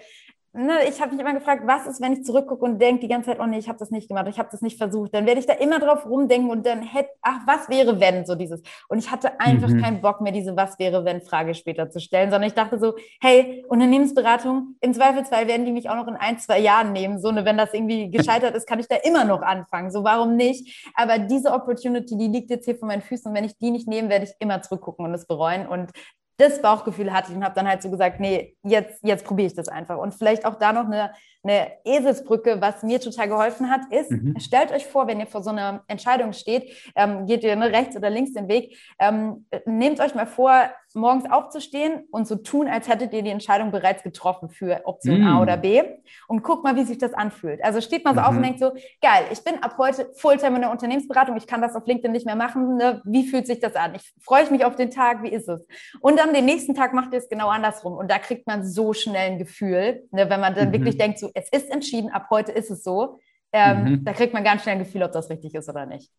[0.56, 3.30] ne, ich habe mich immer gefragt, was ist, wenn ich zurückgucke und denke die ganze
[3.30, 5.14] Zeit, oh nee, ich habe das nicht gemacht, ich habe das nicht versucht.
[5.14, 8.34] Dann werde ich da immer drauf rumdenken und dann hätte, ach, was wäre, wenn, so
[8.34, 8.62] dieses.
[8.88, 9.82] Und ich hatte einfach mhm.
[9.82, 12.94] keinen Bock mehr, diese Was wäre, wenn Frage später zu stellen, sondern ich dachte so,
[13.20, 17.20] hey, Unternehmensberatung, im Zweifelsfall werden die mich auch noch in ein, zwei Jahren nehmen.
[17.20, 19.90] So, ne, wenn das irgendwie gescheitert ist, kann ich da immer noch anfangen.
[19.90, 20.90] So, warum nicht?
[20.94, 23.88] Aber diese Opportunity, die liegt jetzt hier vor meinen Füßen und wenn ich die nicht
[23.88, 25.66] nehme, werde ich immer zurückgucken und es bereuen.
[25.66, 25.90] Und
[26.38, 29.54] das Bauchgefühl hatte ich und habe dann halt so gesagt, nee, jetzt, jetzt probiere ich
[29.54, 29.96] das einfach.
[29.98, 31.12] Und vielleicht auch da noch eine,
[31.48, 34.38] eine Eselsbrücke, was mir total geholfen hat, ist, mhm.
[34.40, 37.96] stellt euch vor, wenn ihr vor so einer Entscheidung steht, ähm, geht ihr ne, rechts
[37.96, 42.88] oder links den Weg, ähm, nehmt euch mal vor, morgens aufzustehen und so tun, als
[42.88, 45.26] hättet ihr die Entscheidung bereits getroffen für Option mm.
[45.26, 45.82] A oder B
[46.26, 47.62] und guckt mal, wie sich das anfühlt.
[47.62, 48.26] Also steht mal so mhm.
[48.26, 48.42] auf und mhm.
[48.42, 51.86] denkt so, geil, ich bin ab heute Fulltime in der Unternehmensberatung, ich kann das auf
[51.86, 52.76] LinkedIn nicht mehr machen.
[52.76, 53.02] Ne?
[53.04, 53.94] Wie fühlt sich das an?
[53.94, 55.66] Ich freue mich auf den Tag, wie ist es?
[56.00, 58.94] Und dann den nächsten Tag macht ihr es genau andersrum und da kriegt man so
[58.94, 60.30] schnell ein Gefühl, ne?
[60.30, 60.72] wenn man dann mhm.
[60.72, 63.18] wirklich denkt, so, es ist entschieden, ab heute ist es so.
[63.52, 64.04] Ähm, mhm.
[64.04, 66.10] Da kriegt man ganz schnell ein Gefühl, ob das richtig ist oder nicht.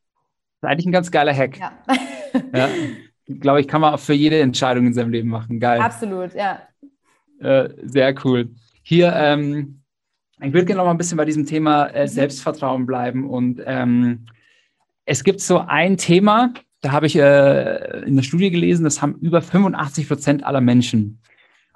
[0.62, 1.58] Das ist eigentlich ein ganz geiler Hack.
[1.58, 1.72] Ja.
[2.54, 2.70] ja.
[3.28, 5.60] glaube ich, kann man auch für jede Entscheidung in seinem Leben machen.
[5.60, 5.82] Geil.
[5.82, 6.62] Absolut, ja.
[7.40, 8.50] Äh, sehr cool.
[8.84, 9.82] Hier, ähm,
[10.40, 12.08] ich würde gerne noch mal ein bisschen bei diesem Thema äh, mhm.
[12.08, 13.28] Selbstvertrauen bleiben.
[13.28, 14.28] Und ähm,
[15.06, 19.16] es gibt so ein Thema, da habe ich äh, in der Studie gelesen, das haben
[19.16, 21.22] über 85 Prozent aller Menschen.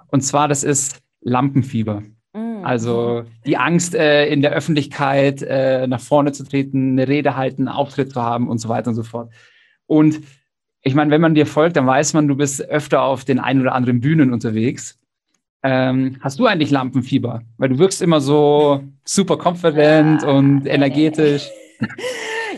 [0.08, 2.04] Und zwar, das ist Lampenfieber.
[2.63, 7.67] Also die Angst, äh, in der Öffentlichkeit äh, nach vorne zu treten, eine Rede halten,
[7.67, 9.32] einen Auftritt zu haben und so weiter und so fort.
[9.88, 10.21] Und
[10.82, 13.62] ich meine, wenn man dir folgt, dann weiß man, du bist öfter auf den ein
[13.62, 14.97] oder anderen Bühnen unterwegs.
[15.63, 17.43] Ähm, hast du eigentlich Lampenfieber?
[17.58, 21.47] Weil du wirkst immer so super confident ja, und energetisch.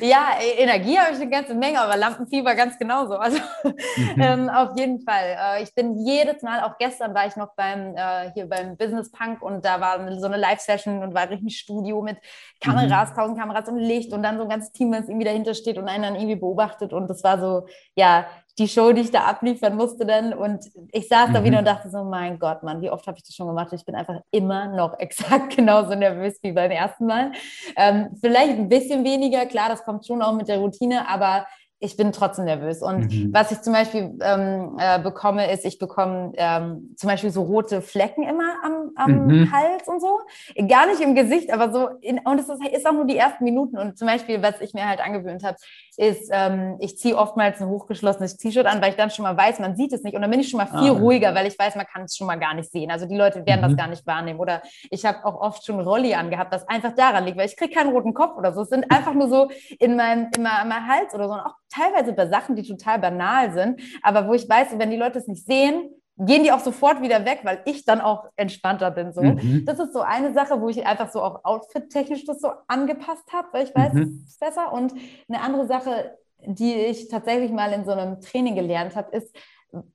[0.01, 3.15] ja, Energie habe ich eine ganze Menge, aber Lampenfieber ganz genauso.
[3.15, 4.21] Also mhm.
[4.21, 5.37] ähm, auf jeden Fall.
[5.39, 9.11] Äh, ich bin jedes Mal, auch gestern war ich noch beim äh, hier beim Business
[9.11, 12.17] Punk und da war so eine Live-Session und war richtig Studio mit
[12.59, 13.15] Kameras, mhm.
[13.15, 15.87] tausend Kameras und Licht und dann so ein ganzes Team, das irgendwie dahinter steht und
[15.87, 16.93] einen dann irgendwie beobachtet.
[16.93, 18.25] Und das war so, ja,
[18.59, 20.33] die Show, die ich da abliefern musste dann.
[20.33, 21.33] Und ich saß mhm.
[21.33, 23.73] da wieder und dachte so, mein Gott, Mann, wie oft habe ich das schon gemacht?
[23.73, 27.31] Ich bin einfach immer noch exakt genauso nervös wie beim ersten Mal.
[27.75, 31.45] Ähm, vielleicht ein bisschen weniger, klar, das kommt schon auch mit der Routine, aber
[31.83, 32.81] ich bin trotzdem nervös.
[32.81, 33.33] Und mhm.
[33.33, 37.81] was ich zum Beispiel ähm, äh, bekomme, ist, ich bekomme ähm, zum Beispiel so rote
[37.81, 39.51] Flecken immer am, am mhm.
[39.51, 40.19] Hals und so.
[40.67, 41.89] Gar nicht im Gesicht, aber so.
[41.99, 43.77] In, und es ist, ist, auch nur die ersten Minuten.
[43.77, 45.57] Und zum Beispiel, was ich mir halt angewöhnt habe,
[45.97, 49.59] ist, ähm, ich ziehe oftmals ein hochgeschlossenes T-Shirt an, weil ich dann schon mal weiß,
[49.59, 50.15] man sieht es nicht.
[50.15, 50.99] Und dann bin ich schon mal viel ah.
[50.99, 52.91] ruhiger, weil ich weiß, man kann es schon mal gar nicht sehen.
[52.91, 53.67] Also die Leute werden mhm.
[53.67, 54.39] das gar nicht wahrnehmen.
[54.39, 57.73] Oder ich habe auch oft schon Rolli angehabt, was einfach daran liegt, weil ich kriege
[57.73, 58.61] keinen roten Kopf oder so.
[58.61, 61.33] Es sind einfach nur so in meinem, in meinem Hals oder so.
[61.33, 64.97] Und auch teilweise bei Sachen, die total banal sind, aber wo ich weiß, wenn die
[64.97, 68.91] Leute es nicht sehen, gehen die auch sofort wieder weg, weil ich dann auch entspannter
[68.91, 69.13] bin.
[69.13, 69.23] So.
[69.23, 69.63] Mhm.
[69.65, 73.47] Das ist so eine Sache, wo ich einfach so auch outfit-technisch das so angepasst habe,
[73.51, 74.21] weil ich weiß, mhm.
[74.25, 74.71] es ist besser.
[74.71, 74.93] Und
[75.27, 79.35] eine andere Sache, die ich tatsächlich mal in so einem Training gelernt habe, ist,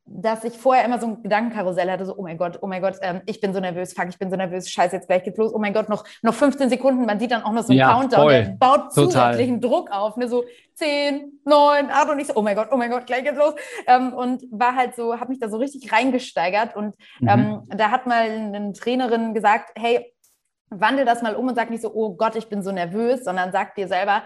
[0.04, 2.96] dass ich vorher immer so ein Gedankenkarussell hatte, so, oh mein Gott, oh mein Gott,
[3.02, 5.54] ähm, ich bin so nervös, fuck, ich bin so nervös, scheiße, jetzt gleich geht's los,
[5.54, 7.92] oh mein Gott, noch, noch 15 Sekunden, man sieht dann auch noch so einen ja,
[7.92, 8.32] Countdown, voll.
[8.32, 9.04] der baut Total.
[9.04, 12.76] zusätzlichen Druck auf, ne, so 10, 9, 8 und ich so, oh mein Gott, oh
[12.76, 13.54] mein Gott, gleich geht's los
[13.86, 17.28] ähm, und war halt so, habe mich da so richtig reingesteigert und mhm.
[17.28, 20.12] ähm, da hat mal eine Trainerin gesagt, hey,
[20.70, 23.52] wandel das mal um und sag nicht so, oh Gott, ich bin so nervös, sondern
[23.52, 24.24] sag dir selber,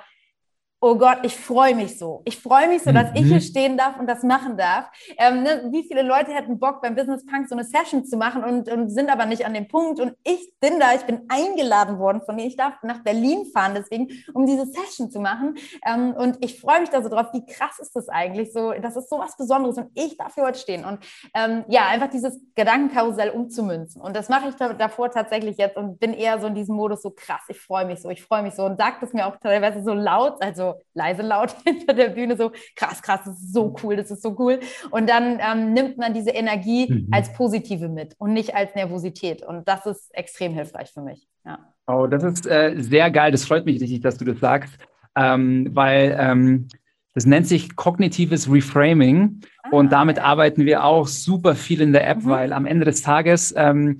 [0.82, 2.22] oh Gott, ich freue mich so.
[2.24, 3.16] Ich freue mich so, dass mhm.
[3.16, 4.90] ich hier stehen darf und das machen darf.
[5.16, 8.42] Ähm, ne, wie viele Leute hätten Bock, beim Business Punk so eine Session zu machen
[8.42, 10.00] und, und, sind aber nicht an dem Punkt.
[10.00, 12.48] Und ich bin da, ich bin eingeladen worden von denen.
[12.48, 15.54] Ich darf nach Berlin fahren, deswegen, um diese Session zu machen.
[15.86, 17.28] Ähm, und ich freue mich da so drauf.
[17.32, 18.52] Wie krass ist das eigentlich?
[18.52, 20.84] So, das ist so was Besonderes und ich darf hier heute stehen.
[20.84, 20.98] Und
[21.34, 24.02] ähm, ja, einfach dieses Gedankenkarussell umzumünzen.
[24.02, 27.02] Und das mache ich da, davor tatsächlich jetzt und bin eher so in diesem Modus
[27.02, 27.42] so krass.
[27.46, 29.92] Ich freue mich so, ich freue mich so und sagt es mir auch teilweise so
[29.92, 34.10] laut, also leise laut hinter der Bühne, so krass, krass, das ist so cool, das
[34.10, 34.60] ist so cool.
[34.90, 37.08] Und dann ähm, nimmt man diese Energie mhm.
[37.10, 39.42] als positive mit und nicht als Nervosität.
[39.42, 41.26] Und das ist extrem hilfreich für mich.
[41.44, 41.58] Ja.
[41.86, 43.32] Oh, das ist äh, sehr geil.
[43.32, 44.72] Das freut mich richtig, dass du das sagst,
[45.16, 46.68] ähm, weil ähm,
[47.14, 49.40] das nennt sich kognitives Reframing.
[49.62, 50.24] Ah, und damit ja.
[50.24, 52.28] arbeiten wir auch super viel in der App, mhm.
[52.28, 53.98] weil am Ende des Tages, ähm,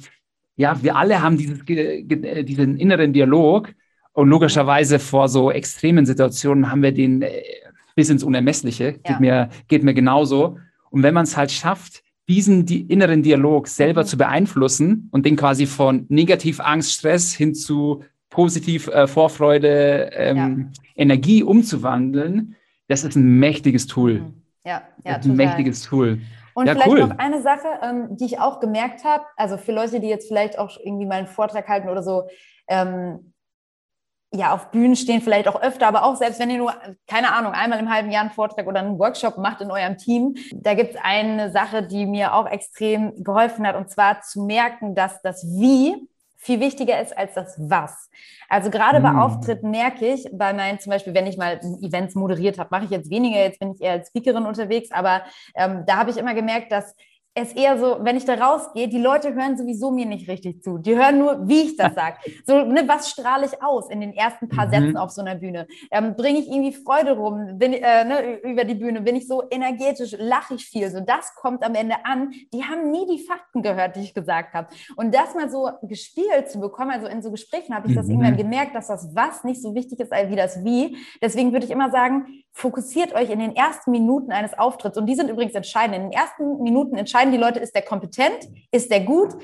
[0.57, 3.73] ja, wir alle haben dieses, diesen inneren Dialog
[4.13, 7.43] und logischerweise vor so extremen Situationen haben wir den äh,
[7.95, 8.85] bis ins Unermessliche.
[8.85, 8.99] Ja.
[9.05, 10.59] Geht, mir, geht mir genauso.
[10.91, 14.07] Und wenn man es halt schafft, diesen die inneren Dialog selber mhm.
[14.07, 20.71] zu beeinflussen und den quasi von negativ Angst, Stress hin zu positiv äh, Vorfreude, ähm,
[20.75, 20.83] ja.
[21.03, 22.57] Energie umzuwandeln,
[22.89, 24.21] das ist ein mächtiges Tool.
[24.21, 24.43] Mhm.
[24.65, 26.21] Ja, ja, ein mächtiges Tool.
[26.55, 27.01] Und ja, vielleicht cool.
[27.01, 30.59] noch eine Sache, ähm, die ich auch gemerkt habe, also für Leute, die jetzt vielleicht
[30.59, 32.29] auch irgendwie mal einen Vortrag halten oder so,
[32.69, 33.33] ähm,
[34.35, 36.75] ja, auf Bühnen stehen, vielleicht auch öfter, aber auch selbst wenn ihr nur,
[37.07, 40.37] keine Ahnung, einmal im halben Jahr einen Vortrag oder einen Workshop macht in eurem Team,
[40.55, 44.95] da gibt es eine Sache, die mir auch extrem geholfen hat, und zwar zu merken,
[44.95, 46.09] dass das Wie
[46.43, 48.11] viel wichtiger ist als das Was.
[48.49, 49.03] Also gerade mm.
[49.03, 52.87] bei Auftritten merke ich, bei meinen zum Beispiel, wenn ich mal Events moderiert habe, mache
[52.87, 55.23] ich jetzt weniger, jetzt bin ich eher als Speakerin unterwegs, aber
[55.55, 56.97] ähm, da habe ich immer gemerkt, dass
[57.35, 60.77] es eher so, wenn ich da rausgehe, die Leute hören sowieso mir nicht richtig zu.
[60.77, 62.17] Die hören nur, wie ich das sage.
[62.45, 64.71] So, ne, was strahle ich aus in den ersten paar mhm.
[64.71, 65.67] Sätzen auf so einer Bühne?
[65.91, 69.01] Ähm, Bringe ich irgendwie Freude rum bin, äh, ne, über die Bühne?
[69.01, 70.15] Bin ich so energetisch?
[70.19, 70.91] Lache ich viel?
[70.91, 72.33] So, das kommt am Ende an.
[72.53, 74.69] Die haben nie die Fakten gehört, die ich gesagt habe.
[74.97, 78.13] Und das mal so gespielt zu bekommen, also in so Gesprächen habe ich das mhm.
[78.13, 80.97] irgendwann gemerkt, dass das Was nicht so wichtig ist wie das Wie.
[81.23, 84.99] Deswegen würde ich immer sagen, fokussiert euch in den ersten Minuten eines Auftritts.
[84.99, 85.97] Und die sind übrigens entscheidend.
[85.97, 89.35] In den ersten Minuten entscheiden die Leute, ist der kompetent, ist der gut,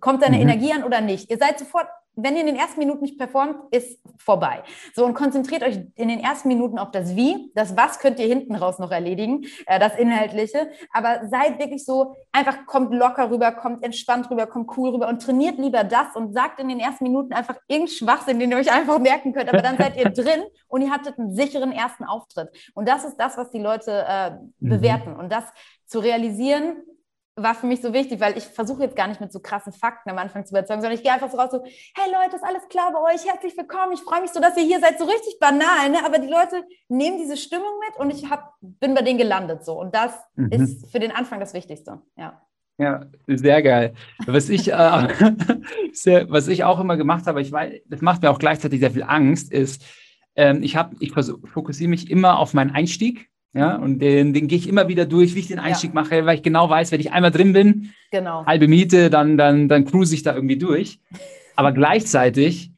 [0.00, 0.42] kommt seine mhm.
[0.42, 1.30] Energie an oder nicht.
[1.30, 4.62] Ihr seid sofort wenn ihr in den ersten Minuten nicht performt, ist vorbei.
[4.94, 7.50] So und konzentriert euch in den ersten Minuten auf das Wie.
[7.54, 10.70] Das Was könnt ihr hinten raus noch erledigen, äh, das Inhaltliche.
[10.92, 15.22] Aber seid wirklich so, einfach kommt locker rüber, kommt entspannt rüber, kommt cool rüber und
[15.22, 18.70] trainiert lieber das und sagt in den ersten Minuten einfach irgendeinen Schwachsinn, den ihr euch
[18.70, 19.48] einfach merken könnt.
[19.48, 22.50] Aber dann seid ihr drin und ihr hattet einen sicheren ersten Auftritt.
[22.74, 24.68] Und das ist das, was die Leute äh, mhm.
[24.68, 25.16] bewerten.
[25.16, 25.44] Und das
[25.86, 26.76] zu realisieren,
[27.36, 30.10] war für mich so wichtig, weil ich versuche jetzt gar nicht mit so krassen Fakten
[30.10, 32.68] am Anfang zu überzeugen, sondern ich gehe einfach so raus so, hey Leute, ist alles
[32.68, 33.26] klar bei euch?
[33.26, 33.92] Herzlich willkommen.
[33.92, 34.98] Ich freue mich so, dass ihr hier seid.
[34.98, 36.04] So richtig banal, ne?
[36.04, 39.78] aber die Leute nehmen diese Stimmung mit und ich hab, bin bei denen gelandet so.
[39.80, 40.50] Und das mhm.
[40.50, 42.02] ist für den Anfang das Wichtigste.
[42.16, 42.42] Ja.
[42.78, 43.94] Ja, sehr geil.
[44.26, 44.74] Was ich, äh,
[46.28, 49.04] was ich auch immer gemacht habe, ich weiß, das macht mir auch gleichzeitig sehr viel
[49.04, 49.84] Angst, ist,
[50.34, 54.58] ähm, ich, hab, ich fokussiere mich immer auf meinen Einstieg ja, und den, den gehe
[54.58, 56.00] ich immer wieder durch, wie ich den Einstieg ja.
[56.00, 58.46] mache, weil ich genau weiß, wenn ich einmal drin bin, genau.
[58.46, 60.98] halbe Miete, dann, dann, dann cruise ich da irgendwie durch.
[61.56, 62.70] Aber gleichzeitig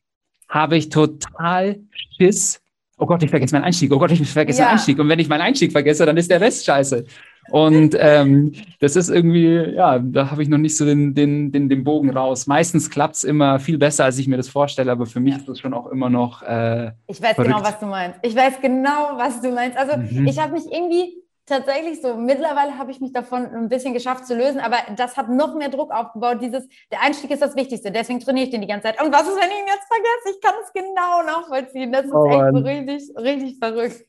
[0.49, 1.79] habe ich total
[2.17, 2.61] Schiss.
[2.99, 3.93] Oh Gott, ich vergesse meinen Einstieg.
[3.93, 4.65] Oh Gott, ich vergesse ja.
[4.67, 4.99] meinen Einstieg.
[4.99, 7.05] Und wenn ich meinen Einstieg vergesse, dann ist der Rest scheiße.
[7.51, 11.69] Und ähm, das ist irgendwie, ja, da habe ich noch nicht so den, den, den,
[11.69, 12.47] den Bogen raus.
[12.47, 15.41] Meistens klappt es immer viel besser, als ich mir das vorstelle, aber für mich ja.
[15.41, 16.43] ist das schon auch immer noch.
[16.43, 17.57] Äh, ich weiß genau, verrückt.
[17.57, 18.19] genau, was du meinst.
[18.23, 19.77] Ich weiß genau, was du meinst.
[19.79, 20.27] Also mhm.
[20.27, 22.17] ich habe mich irgendwie tatsächlich so.
[22.17, 25.69] Mittlerweile habe ich mich davon ein bisschen geschafft zu lösen, aber das hat noch mehr
[25.69, 26.39] Druck aufgebaut.
[26.41, 29.03] Dieses, der Einstieg ist das Wichtigste, deswegen trainiere ich den die ganze Zeit.
[29.03, 30.37] Und was ist, wenn ich ihn jetzt vergesse?
[30.37, 31.93] Ich kann es genau nachvollziehen.
[31.93, 34.05] Das ist oh, echt so richtig, richtig verrückt.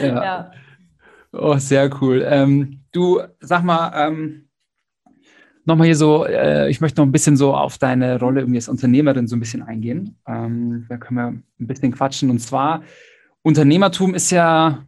[0.00, 0.06] Ja.
[0.24, 0.50] ja.
[1.36, 2.24] Oh, sehr cool.
[2.28, 4.48] Ähm, du, sag mal, ähm,
[5.64, 8.68] nochmal hier so, äh, ich möchte noch ein bisschen so auf deine Rolle irgendwie als
[8.68, 10.16] Unternehmerin so ein bisschen eingehen.
[10.28, 12.30] Ähm, da können wir ein bisschen quatschen.
[12.30, 12.82] Und zwar,
[13.42, 14.84] Unternehmertum ist ja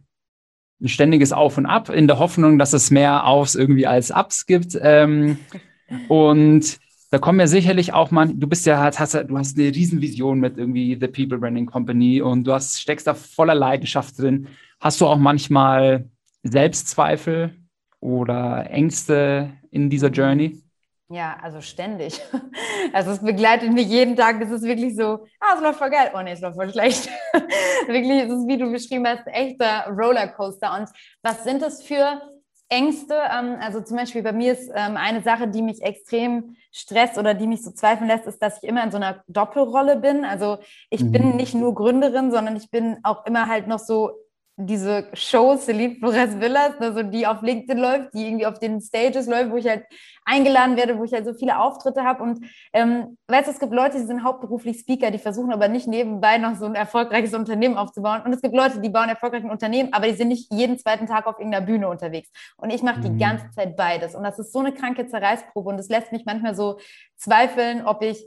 [0.79, 4.45] ein ständiges Auf und Ab in der Hoffnung, dass es mehr Aufs irgendwie als Ups
[4.45, 4.77] gibt.
[4.81, 5.39] Ähm,
[6.07, 6.79] und
[7.11, 10.57] da kommen ja sicherlich auch mal, du bist ja, hast, du hast eine Riesenvision mit
[10.57, 14.47] irgendwie The People Branding Company und du hast, steckst da voller Leidenschaft drin.
[14.79, 16.09] Hast du auch manchmal
[16.51, 17.55] Selbstzweifel
[17.99, 20.61] oder Ängste in dieser Journey?
[21.09, 22.21] Ja, also ständig.
[22.93, 24.41] Also es begleitet mich jeden Tag.
[24.41, 26.11] Es ist wirklich so, ah, es läuft voll geil.
[26.15, 27.09] Oh nee, es läuft voll schlecht.
[27.87, 30.73] wirklich, es ist, wie du beschrieben hast, ein echter Rollercoaster.
[30.73, 30.89] Und
[31.21, 32.21] was sind es für
[32.69, 33.15] Ängste?
[33.29, 37.33] Ähm, also zum Beispiel bei mir ist ähm, eine Sache, die mich extrem stresst oder
[37.33, 40.23] die mich so zweifeln lässt, ist, dass ich immer in so einer Doppelrolle bin.
[40.23, 41.11] Also ich mhm.
[41.11, 44.11] bin nicht nur Gründerin, sondern ich bin auch immer halt noch so
[44.59, 49.27] diese Show Celine Flores Villas, also die auf LinkedIn läuft, die irgendwie auf den Stages
[49.27, 49.85] läuft, wo ich halt
[50.25, 52.23] eingeladen werde, wo ich halt so viele Auftritte habe.
[52.23, 52.43] Und
[52.73, 56.39] ähm, weißt du, es gibt Leute, die sind hauptberuflich Speaker, die versuchen aber nicht nebenbei
[56.39, 58.23] noch so ein erfolgreiches Unternehmen aufzubauen.
[58.25, 61.05] Und es gibt Leute, die bauen erfolgreich ein Unternehmen, aber die sind nicht jeden zweiten
[61.05, 62.29] Tag auf irgendeiner Bühne unterwegs.
[62.57, 63.19] Und ich mache die mhm.
[63.19, 64.15] ganze Zeit beides.
[64.15, 65.69] Und das ist so eine kranke Zerreißprobe.
[65.69, 66.79] Und es lässt mich manchmal so
[67.15, 68.25] zweifeln, ob ich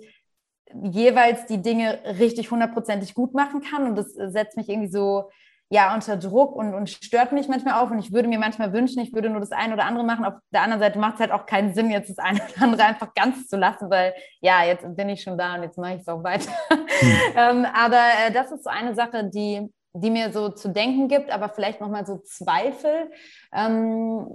[0.80, 3.88] jeweils die Dinge richtig hundertprozentig gut machen kann.
[3.88, 5.28] Und das setzt mich irgendwie so
[5.70, 7.90] ja unter Druck und, und stört mich manchmal auch.
[7.90, 10.24] Und ich würde mir manchmal wünschen, ich würde nur das eine oder andere machen.
[10.24, 12.84] Auf der anderen Seite macht es halt auch keinen Sinn, jetzt das eine oder andere
[12.84, 16.00] einfach ganz zu lassen, weil ja, jetzt bin ich schon da und jetzt mache ich
[16.00, 16.50] es auch weiter.
[16.68, 16.78] Hm.
[17.36, 21.30] ähm, aber äh, das ist so eine Sache, die, die mir so zu denken gibt,
[21.30, 23.10] aber vielleicht nochmal so Zweifel.
[23.52, 24.26] Ähm,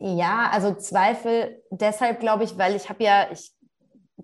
[0.00, 3.50] ja, also Zweifel deshalb glaube ich, weil ich habe ja, ich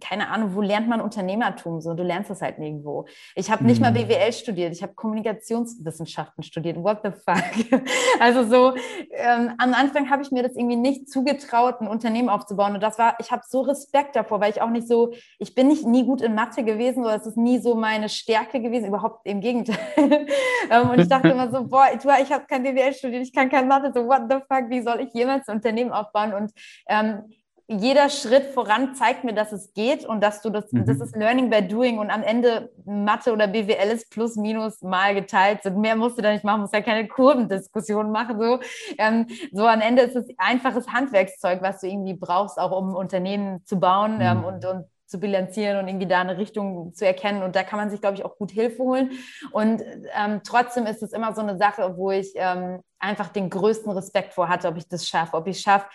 [0.01, 1.95] keine Ahnung, wo lernt man Unternehmertum so?
[1.95, 3.07] Du lernst das halt nirgendwo.
[3.35, 4.09] Ich habe nicht mal mhm.
[4.09, 6.77] BWL studiert, ich habe Kommunikationswissenschaften studiert.
[6.83, 7.83] What the fuck?
[8.21, 8.75] Also so,
[9.11, 12.75] ähm, am Anfang habe ich mir das irgendwie nicht zugetraut, ein Unternehmen aufzubauen.
[12.75, 15.69] Und das war, ich habe so Respekt davor, weil ich auch nicht so, ich bin
[15.69, 19.27] nicht nie gut in Mathe gewesen oder es ist nie so meine Stärke gewesen, überhaupt
[19.27, 19.77] im Gegenteil.
[20.71, 23.51] ähm, und ich dachte immer so, boah, ich, ich habe kein BWL studiert, ich kann
[23.51, 26.33] kein Mathe, so what the fuck, wie soll ich jemals ein Unternehmen aufbauen?
[26.33, 26.53] Und
[26.89, 27.25] ähm,
[27.67, 30.85] jeder Schritt voran zeigt mir, dass es geht und dass du das, mhm.
[30.85, 35.15] das ist Learning by Doing und am Ende Mathe oder BWL ist plus minus mal
[35.15, 35.63] geteilt.
[35.63, 35.79] sind.
[35.79, 38.39] Mehr musst du da nicht machen, musst ja keine Kurvendiskussion machen.
[38.39, 38.61] So,
[38.99, 43.65] ähm, so am Ende ist es einfaches Handwerkszeug, was du irgendwie brauchst, auch um Unternehmen
[43.65, 44.45] zu bauen ähm, mhm.
[44.45, 47.43] und, und zu bilanzieren und irgendwie da eine Richtung zu erkennen.
[47.43, 49.13] Und da kann man sich, glaube ich, auch gut Hilfe holen.
[49.53, 49.83] Und
[50.15, 54.35] ähm, trotzdem ist es immer so eine Sache, wo ich ähm, einfach den größten Respekt
[54.35, 55.87] vor hatte, ob ich das schaffe, ob ich schaffe,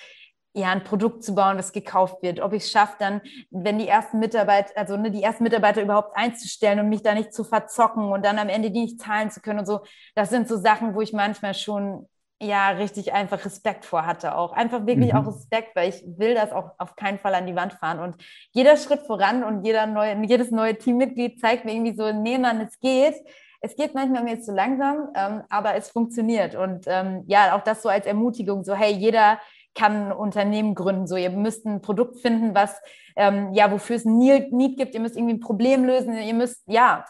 [0.53, 3.87] ja, ein Produkt zu bauen, das gekauft wird, ob ich es schaffe, dann, wenn die
[3.87, 8.11] ersten Mitarbeiter, also ne, die ersten Mitarbeiter überhaupt einzustellen und mich da nicht zu verzocken
[8.11, 9.81] und dann am Ende die nicht zahlen zu können und so,
[10.15, 12.07] das sind so Sachen, wo ich manchmal schon
[12.41, 14.53] ja richtig einfach Respekt vor hatte auch.
[14.53, 15.19] Einfach wirklich mhm.
[15.19, 17.99] auch Respekt, weil ich will das auch auf keinen Fall an die Wand fahren.
[17.99, 18.15] Und
[18.51, 22.61] jeder Schritt voran und jeder neue, jedes neue Teammitglied zeigt mir irgendwie so, nee, Mann,
[22.61, 23.15] es geht.
[23.61, 26.55] Es geht manchmal mir zu langsam, ähm, aber es funktioniert.
[26.55, 29.37] Und ähm, ja, auch das so als Ermutigung, so hey, jeder,
[29.79, 31.07] kann ein Unternehmen gründen.
[31.07, 32.75] So, ihr müsst ein Produkt finden, was
[33.15, 34.93] ähm, ja, wofür es ein Need gibt.
[34.93, 36.17] Ihr müsst irgendwie ein Problem lösen.
[36.17, 37.05] Ihr müsst ja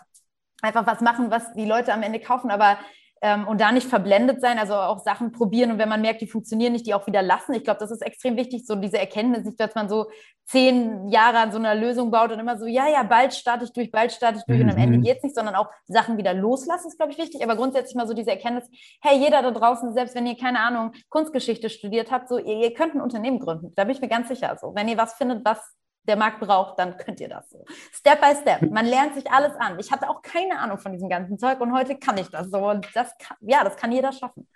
[0.61, 2.51] einfach was machen, was die Leute am Ende kaufen.
[2.51, 2.77] Aber
[3.21, 6.27] ähm, und da nicht verblendet sein, also auch Sachen probieren und wenn man merkt, die
[6.27, 7.53] funktionieren nicht, die auch wieder lassen.
[7.53, 10.07] Ich glaube, das ist extrem wichtig, so diese Erkenntnis, nicht, dass man so
[10.45, 13.73] zehn Jahre an so einer Lösung baut und immer so, ja, ja, bald starte ich
[13.73, 14.65] durch, bald starte ich durch mhm.
[14.65, 15.03] und am Ende mhm.
[15.03, 17.43] geht es nicht, sondern auch Sachen wieder loslassen, ist, glaube ich, wichtig.
[17.43, 18.67] Aber grundsätzlich mal so diese Erkenntnis,
[19.01, 22.73] hey, jeder da draußen, selbst wenn ihr, keine Ahnung, Kunstgeschichte studiert habt, so, ihr, ihr
[22.73, 23.73] könnt ein Unternehmen gründen.
[23.75, 24.57] Da bin ich mir ganz sicher.
[24.59, 25.59] So, wenn ihr was findet, was
[26.09, 27.63] der Markt braucht, dann könnt ihr das so.
[27.93, 28.69] Step by Step.
[28.69, 29.79] Man lernt sich alles an.
[29.79, 32.69] Ich hatte auch keine Ahnung von diesem ganzen Zeug und heute kann ich das so.
[32.69, 34.47] Und das kann, ja, das kann jeder schaffen.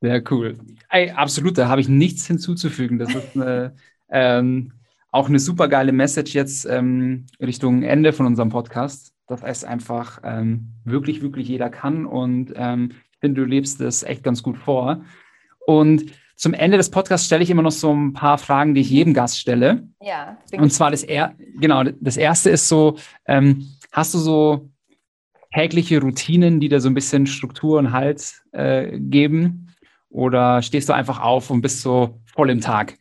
[0.00, 0.58] Sehr cool.
[0.90, 2.98] Ey, absolut, da habe ich nichts hinzuzufügen.
[2.98, 3.76] Das ist eine,
[4.08, 4.72] ähm,
[5.10, 10.20] auch eine super geile Message jetzt ähm, Richtung Ende von unserem Podcast, dass es einfach
[10.24, 12.06] ähm, wirklich, wirklich jeder kann.
[12.06, 15.04] Und ähm, ich finde, du lebst das echt ganz gut vor.
[15.66, 18.90] Und zum Ende des Podcasts stelle ich immer noch so ein paar Fragen, die ich
[18.90, 19.88] jedem Gast stelle.
[20.00, 20.38] Ja.
[20.52, 22.96] Und zwar das, er genau, das erste ist so,
[23.26, 24.70] ähm, hast du so
[25.52, 29.74] tägliche Routinen, die da so ein bisschen Struktur und Halt äh, geben?
[30.10, 32.96] Oder stehst du einfach auf und bist so voll im Tag?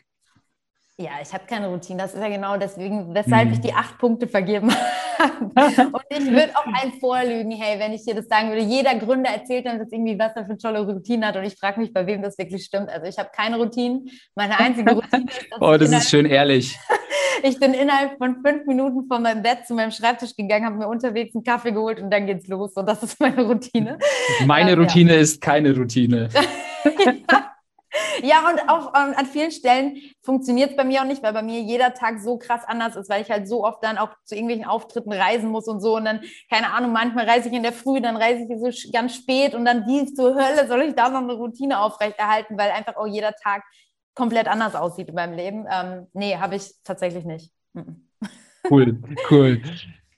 [0.99, 2.01] Ja, ich habe keine Routine.
[2.01, 3.53] Das ist ja genau deswegen, weshalb mhm.
[3.53, 4.71] ich die acht Punkte vergeben
[5.19, 5.45] habe.
[5.91, 8.63] Und ich würde auch ein vorlügen, hey, wenn ich dir das sagen würde.
[8.63, 11.35] Jeder Gründer erzählt dann jetzt irgendwie, was er für eine tolle Routine hat.
[11.35, 12.89] Und ich frage mich, bei wem das wirklich stimmt.
[12.89, 14.05] Also ich habe keine Routine.
[14.33, 16.75] Meine einzige Routine ist, Oh, das ist schön ehrlich.
[17.43, 20.87] ich bin innerhalb von fünf Minuten von meinem Bett zu meinem Schreibtisch gegangen, habe mir
[20.87, 22.73] unterwegs einen Kaffee geholt und dann geht's los.
[22.73, 23.99] Und das ist meine Routine.
[24.47, 25.19] Meine ähm, Routine ja.
[25.19, 26.29] ist keine Routine.
[27.05, 27.56] ja.
[28.23, 31.43] Ja, und auch ähm, an vielen Stellen funktioniert es bei mir auch nicht, weil bei
[31.43, 34.35] mir jeder Tag so krass anders ist, weil ich halt so oft dann auch zu
[34.35, 35.95] irgendwelchen Auftritten reisen muss und so.
[35.95, 39.15] Und dann, keine Ahnung, manchmal reise ich in der Früh, dann reise ich so ganz
[39.15, 42.95] spät und dann wie zur Hölle soll ich da noch eine Routine aufrechterhalten, weil einfach
[42.95, 43.63] auch jeder Tag
[44.15, 45.65] komplett anders aussieht in meinem Leben.
[45.71, 47.51] Ähm, nee, habe ich tatsächlich nicht.
[48.69, 49.61] Cool, cool.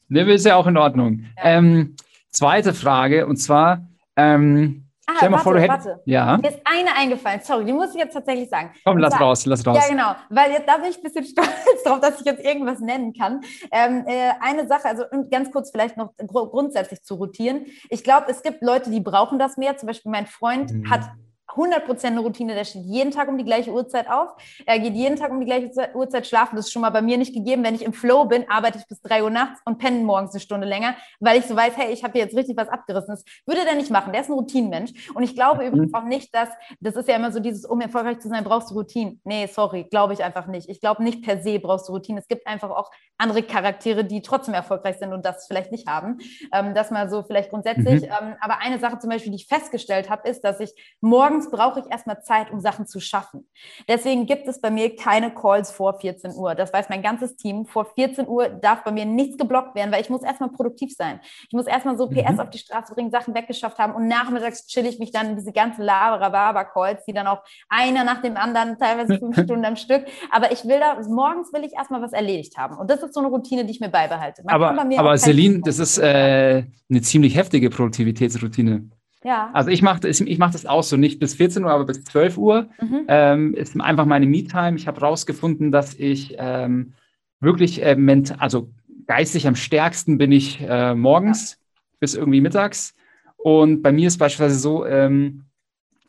[0.08, 1.26] Ne, ist ja auch in Ordnung.
[1.38, 1.58] Ja.
[1.58, 1.96] Ähm,
[2.32, 5.88] zweite Frage, und zwar, ähm, Ah, Stell mal warte, vor, du hättest.
[5.88, 6.02] Warte.
[6.06, 6.38] Ja.
[6.38, 7.40] Mir ist eine eingefallen.
[7.42, 8.72] Sorry, die muss ich jetzt tatsächlich sagen.
[8.86, 9.78] Komm, lass zwar, raus, lass raus.
[9.82, 10.16] Ja, genau.
[10.30, 13.42] Weil jetzt, da bin ich ein bisschen stolz drauf, dass ich jetzt irgendwas nennen kann.
[13.72, 17.66] Ähm, äh, eine Sache, also ganz kurz vielleicht noch grundsätzlich zu rotieren.
[17.90, 19.78] Ich glaube, es gibt Leute, die brauchen das mehr.
[19.78, 20.90] Zum Beispiel mein Freund mhm.
[20.92, 21.10] hat
[21.56, 24.36] 100% eine Routine, der steht jeden Tag um die gleiche Uhrzeit auf.
[24.66, 26.56] Er geht jeden Tag um die gleiche Uhrzeit schlafen.
[26.56, 27.64] Das ist schon mal bei mir nicht gegeben.
[27.64, 30.40] Wenn ich im Flow bin, arbeite ich bis 3 Uhr nachts und penne morgens eine
[30.40, 33.10] Stunde länger, weil ich so weiß, hey, ich habe hier jetzt richtig was abgerissen.
[33.10, 34.12] Das würde er nicht machen.
[34.12, 35.12] Der ist ein Routinenmensch.
[35.14, 35.68] Und ich glaube mhm.
[35.70, 38.72] übrigens auch nicht, dass, das ist ja immer so dieses, um erfolgreich zu sein, brauchst
[38.72, 39.18] du Routine.
[39.24, 40.70] Nee, sorry, glaube ich einfach nicht.
[40.70, 42.20] Ich glaube nicht per se brauchst du Routine.
[42.20, 46.20] Es gibt einfach auch andere Charaktere, die trotzdem erfolgreich sind und das vielleicht nicht haben.
[46.54, 48.04] Ähm, das mal so vielleicht grundsätzlich.
[48.04, 48.10] Mhm.
[48.22, 51.80] Ähm, aber eine Sache zum Beispiel, die ich festgestellt habe, ist, dass ich morgens brauche
[51.80, 53.48] ich erstmal Zeit, um Sachen zu schaffen.
[53.88, 56.56] Deswegen gibt es bei mir keine Calls vor 14 Uhr.
[56.56, 57.66] Das weiß mein ganzes Team.
[57.66, 61.20] Vor 14 Uhr darf bei mir nichts geblockt werden, weil ich muss erstmal produktiv sein.
[61.48, 62.40] Ich muss erstmal so PS mhm.
[62.40, 65.52] auf die Straße bringen, Sachen weggeschafft haben und nachmittags chill ich mich dann in diese
[65.52, 70.06] ganzen Laberababa-Calls, die dann auch einer nach dem anderen, teilweise fünf Stunden am Stück.
[70.32, 72.78] Aber ich will da, morgens will ich erstmal was erledigt haben.
[72.78, 74.44] Und das ist so eine Routine, die ich mir beibehalte.
[74.44, 78.90] Man aber aber Celine, das ist äh, eine ziemlich heftige Produktivitätsroutine.
[79.24, 79.50] Ja.
[79.54, 82.38] Also ich mache ich mach das auch so, nicht bis 14 Uhr, aber bis 12
[82.38, 82.70] Uhr.
[82.82, 83.06] Mhm.
[83.08, 84.78] Ähm, ist einfach meine Me-Time.
[84.78, 86.94] Ich habe herausgefunden, dass ich ähm,
[87.42, 88.70] wirklich äh, mental, also
[89.08, 91.58] geistig am stärksten bin ich äh, morgens ja.
[92.00, 92.94] bis irgendwie mittags.
[93.38, 95.46] Und bei mir ist beispielsweise so, ähm,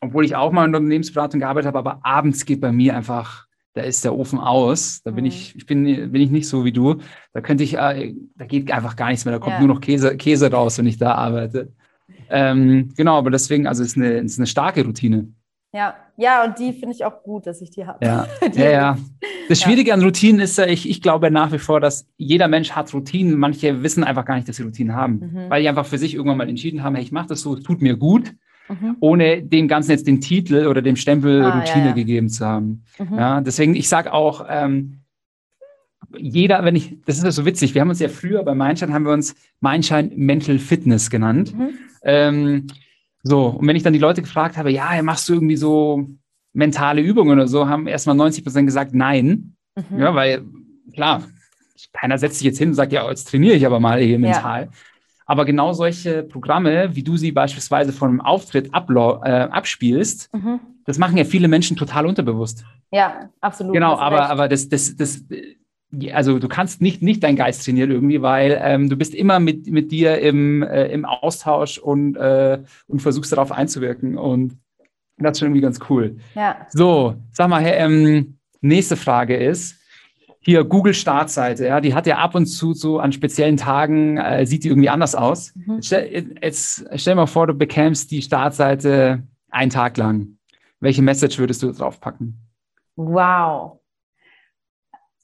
[0.00, 3.46] obwohl ich auch mal in der Unternehmensberatung gearbeitet habe, aber abends geht bei mir einfach,
[3.74, 5.02] da ist der Ofen aus.
[5.02, 5.30] Da bin mhm.
[5.30, 6.96] ich, ich bin, bin ich nicht so wie du.
[7.32, 9.32] Da könnte ich, äh, da geht einfach gar nichts mehr.
[9.32, 9.60] Da kommt ja.
[9.60, 11.72] nur noch Käse, Käse raus, wenn ich da arbeite.
[12.30, 15.28] Ähm, genau, aber deswegen, also es ist eine, ist eine starke Routine.
[15.72, 18.04] Ja, ja, und die finde ich auch gut, dass ich die habe.
[18.04, 18.98] Ja, ja, ja.
[19.48, 19.94] Das Schwierige ja.
[19.94, 23.38] an Routinen ist ja, ich, ich glaube nach wie vor, dass jeder Mensch hat Routinen.
[23.38, 25.50] Manche wissen einfach gar nicht, dass sie Routinen haben, mhm.
[25.50, 27.62] weil die einfach für sich irgendwann mal entschieden haben, hey, ich mache das so, es
[27.62, 28.32] tut mir gut,
[28.68, 28.96] mhm.
[29.00, 32.82] ohne dem Ganzen jetzt den Titel oder dem Stempel ah, Routine ja, gegeben zu haben.
[32.98, 33.16] Mhm.
[33.16, 34.99] Ja, deswegen, ich sage auch, ähm,
[36.16, 38.92] jeder, wenn ich, das ist ja so witzig, wir haben uns ja früher bei Mindshine,
[38.92, 41.56] haben wir uns Mindshine Mental Fitness genannt.
[41.56, 41.70] Mhm.
[42.02, 42.66] Ähm,
[43.22, 46.08] so, und wenn ich dann die Leute gefragt habe, ja, machst du irgendwie so
[46.52, 49.56] mentale Übungen oder so, haben erstmal 90 Prozent gesagt, nein.
[49.76, 49.98] Mhm.
[49.98, 50.44] Ja, weil,
[50.92, 51.22] klar,
[51.92, 54.64] keiner setzt sich jetzt hin und sagt, ja, jetzt trainiere ich aber mal hier mental.
[54.64, 54.70] Ja.
[55.26, 60.58] Aber genau solche Programme, wie du sie beispielsweise von einem Auftritt ablo äh, abspielst, mhm.
[60.86, 62.64] das machen ja viele Menschen total unterbewusst.
[62.90, 63.72] Ja, absolut.
[63.72, 65.22] Genau, aber, aber das, das, das,
[66.12, 69.66] also du kannst nicht, nicht deinen Geist trainieren irgendwie, weil ähm, du bist immer mit,
[69.66, 74.16] mit dir im, äh, im Austausch und, äh, und versuchst darauf einzuwirken.
[74.16, 74.56] Und
[75.18, 76.16] das ist schon irgendwie ganz cool.
[76.34, 76.66] Ja.
[76.70, 79.76] So, sag mal, ähm, nächste Frage ist,
[80.42, 84.46] hier Google Startseite, ja, die hat ja ab und zu so an speziellen Tagen, äh,
[84.46, 85.54] sieht die irgendwie anders aus.
[85.54, 85.74] Mhm.
[85.74, 90.38] Jetzt, stell, jetzt stell mal vor, du bekämst die Startseite einen Tag lang.
[90.80, 92.38] Welche Message würdest du drauf packen?
[92.96, 93.80] Wow.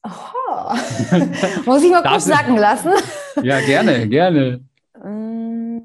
[0.05, 0.36] Oh.
[1.67, 2.91] Muss ich mal kurz sacken lassen?
[3.43, 4.64] ja, gerne, gerne.
[5.03, 5.81] Mm,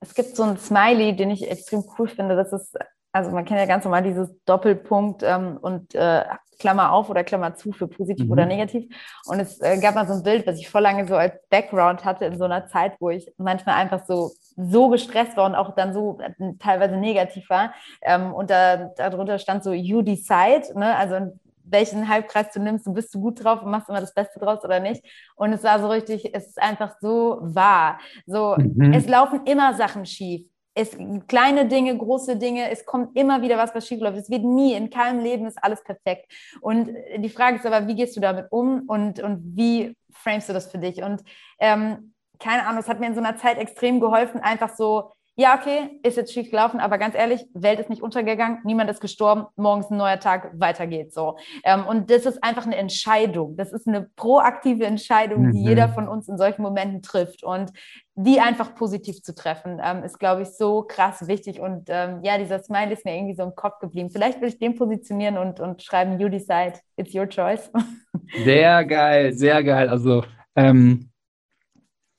[0.00, 2.36] es gibt so ein Smiley, den ich extrem cool finde.
[2.36, 2.76] Das ist,
[3.12, 6.24] also man kennt ja ganz normal dieses Doppelpunkt ähm, und äh,
[6.58, 8.32] Klammer auf oder Klammer zu für positiv mhm.
[8.32, 8.84] oder negativ.
[9.26, 12.04] Und es äh, gab mal so ein Bild, was ich voll lange so als Background
[12.04, 15.74] hatte in so einer Zeit, wo ich manchmal einfach so so gestresst war und auch
[15.76, 17.72] dann so äh, teilweise negativ war.
[18.02, 20.96] Ähm, und da, darunter stand so You decide, ne?
[20.96, 21.32] also
[21.70, 24.64] welchen Halbkreis du nimmst, du bist du gut drauf und machst immer das Beste draus
[24.64, 25.04] oder nicht.
[25.36, 27.98] Und es war so richtig, es ist einfach so wahr.
[28.26, 28.92] So, mhm.
[28.92, 30.46] es laufen immer Sachen schief.
[30.74, 30.96] Es,
[31.26, 34.18] kleine Dinge, große Dinge, es kommt immer wieder was, was schief läuft.
[34.18, 36.30] Es wird nie, in keinem Leben ist alles perfekt.
[36.60, 40.52] Und die Frage ist aber, wie gehst du damit um und, und wie framest du
[40.52, 41.02] das für dich?
[41.02, 41.22] Und
[41.58, 45.56] ähm, keine Ahnung, es hat mir in so einer Zeit extrem geholfen, einfach so ja,
[45.56, 49.46] okay, ist jetzt schief gelaufen, aber ganz ehrlich, Welt ist nicht untergegangen, niemand ist gestorben,
[49.54, 51.36] morgens ein neuer Tag, weiter geht's so.
[51.62, 53.56] Ähm, und das ist einfach eine Entscheidung.
[53.56, 55.52] Das ist eine proaktive Entscheidung, mhm.
[55.52, 57.44] die jeder von uns in solchen Momenten trifft.
[57.44, 57.70] Und
[58.16, 61.60] die einfach positiv zu treffen, ähm, ist, glaube ich, so krass wichtig.
[61.60, 64.10] Und ähm, ja, dieser Smile ist mir irgendwie so im Kopf geblieben.
[64.10, 67.70] Vielleicht will ich den positionieren und, und schreiben, you decide, it's your choice.
[68.44, 69.88] Sehr geil, sehr geil.
[69.88, 70.24] Also,
[70.56, 71.07] ähm,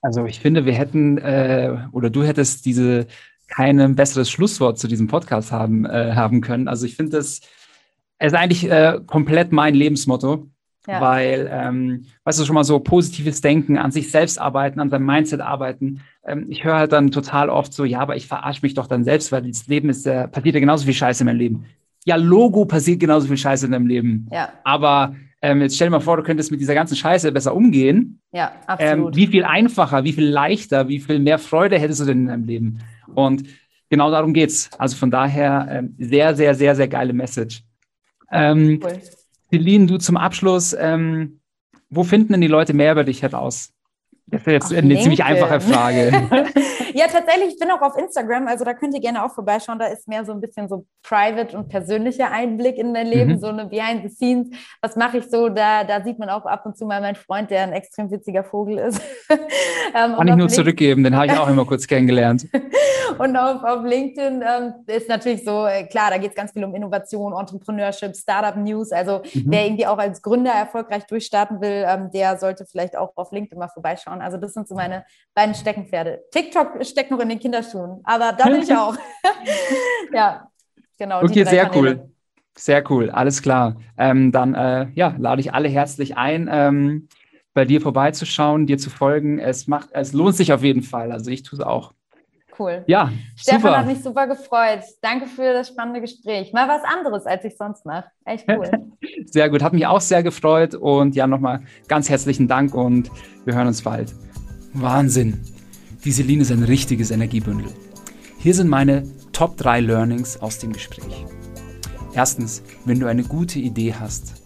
[0.01, 3.07] also ich finde, wir hätten äh, oder du hättest diese
[3.47, 6.67] kein besseres Schlusswort zu diesem Podcast haben, äh, haben können.
[6.67, 7.41] Also ich finde das,
[8.19, 10.47] es ist eigentlich äh, komplett mein Lebensmotto.
[10.87, 11.01] Ja.
[11.01, 15.05] Weil, ähm, weißt du, schon mal so positives Denken, an sich selbst arbeiten, an seinem
[15.05, 16.01] Mindset arbeiten.
[16.25, 19.03] Ähm, ich höre halt dann total oft so, ja, aber ich verarsche mich doch dann
[19.03, 21.65] selbst, weil das Leben ist, äh, passiert ja genauso viel Scheiße in meinem Leben.
[22.05, 24.27] Ja, Logo passiert genauso viel Scheiße in deinem Leben.
[24.31, 24.53] Ja.
[24.63, 28.21] Aber ähm, jetzt stell dir mal vor, du könntest mit dieser ganzen Scheiße besser umgehen.
[28.31, 29.15] Ja, absolut.
[29.15, 32.27] Ähm, wie viel einfacher, wie viel leichter, wie viel mehr Freude hättest du denn in
[32.27, 32.79] deinem Leben?
[33.15, 33.43] Und
[33.89, 34.69] genau darum geht's.
[34.77, 37.63] Also von daher ähm, sehr, sehr, sehr, sehr geile Message.
[38.31, 38.99] Ähm, cool.
[39.49, 41.39] Celine, du zum Abschluss, ähm,
[41.89, 43.73] wo finden denn die Leute mehr über dich heraus?
[44.31, 45.01] Das ist jetzt Ach, eine LinkedIn.
[45.03, 46.11] ziemlich einfache Frage.
[46.93, 49.79] ja, tatsächlich, ich bin auch auf Instagram, also da könnt ihr gerne auch vorbeischauen.
[49.79, 53.39] Da ist mehr so ein bisschen so private und persönlicher Einblick in dein Leben, mhm.
[53.39, 54.47] so eine Behind the Scenes.
[54.81, 55.49] Was mache ich so?
[55.49, 58.43] Da, da sieht man auch ab und zu mal meinen Freund, der ein extrem witziger
[58.43, 59.01] Vogel ist.
[59.29, 59.39] ähm,
[59.93, 62.47] Kann ich nur LinkedIn zurückgeben, den habe ich auch immer kurz kennengelernt.
[63.17, 66.63] und auf, auf LinkedIn ähm, ist natürlich so, äh, klar, da geht es ganz viel
[66.63, 68.91] um Innovation, Entrepreneurship, Startup News.
[68.91, 69.45] Also mhm.
[69.47, 73.57] wer irgendwie auch als Gründer erfolgreich durchstarten will, ähm, der sollte vielleicht auch auf LinkedIn
[73.57, 74.21] mal vorbeischauen anschauen.
[74.21, 76.23] Also das sind so meine beiden Steckenpferde.
[76.31, 78.95] TikTok steckt noch in den Kinderschuhen, aber da bin ich auch.
[80.13, 80.49] ja,
[80.97, 81.23] genau.
[81.23, 81.95] Okay, sehr Kanäle.
[81.97, 82.09] cool.
[82.57, 83.77] Sehr cool, alles klar.
[83.97, 87.07] Ähm, dann äh, ja, lade ich alle herzlich ein, ähm,
[87.53, 89.39] bei dir vorbeizuschauen, dir zu folgen.
[89.39, 91.11] Es macht, es lohnt sich auf jeden Fall.
[91.11, 91.93] Also ich tue es auch.
[92.59, 92.83] Cool.
[92.87, 93.77] Ja, Stefan super.
[93.77, 94.81] hat mich super gefreut.
[95.01, 96.51] Danke für das spannende Gespräch.
[96.51, 98.05] Mal was anderes, als ich sonst mache.
[98.25, 98.69] Echt cool.
[99.25, 100.75] sehr gut, hat mich auch sehr gefreut.
[100.75, 103.09] Und ja, nochmal ganz herzlichen Dank und
[103.45, 104.13] wir hören uns bald.
[104.73, 105.41] Wahnsinn.
[106.03, 107.67] Die Celine ist ein richtiges Energiebündel.
[108.39, 111.25] Hier sind meine Top 3 Learnings aus dem Gespräch.
[112.13, 114.41] Erstens, wenn du eine gute Idee hast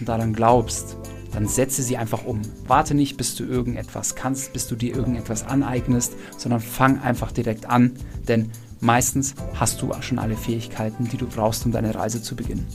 [0.00, 0.96] und daran glaubst,
[1.32, 2.42] dann setze sie einfach um.
[2.66, 7.66] Warte nicht, bis du irgendetwas kannst, bis du dir irgendetwas aneignest, sondern fang einfach direkt
[7.66, 7.92] an,
[8.28, 12.66] denn meistens hast du schon alle Fähigkeiten, die du brauchst, um deine Reise zu beginnen.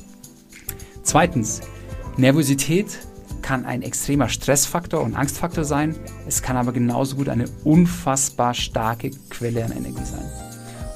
[1.04, 1.62] Zweitens,
[2.18, 3.00] Nervosität
[3.42, 5.96] kann ein extremer Stressfaktor und Angstfaktor sein,
[6.28, 10.30] es kann aber genauso gut eine unfassbar starke Quelle an Energie sein.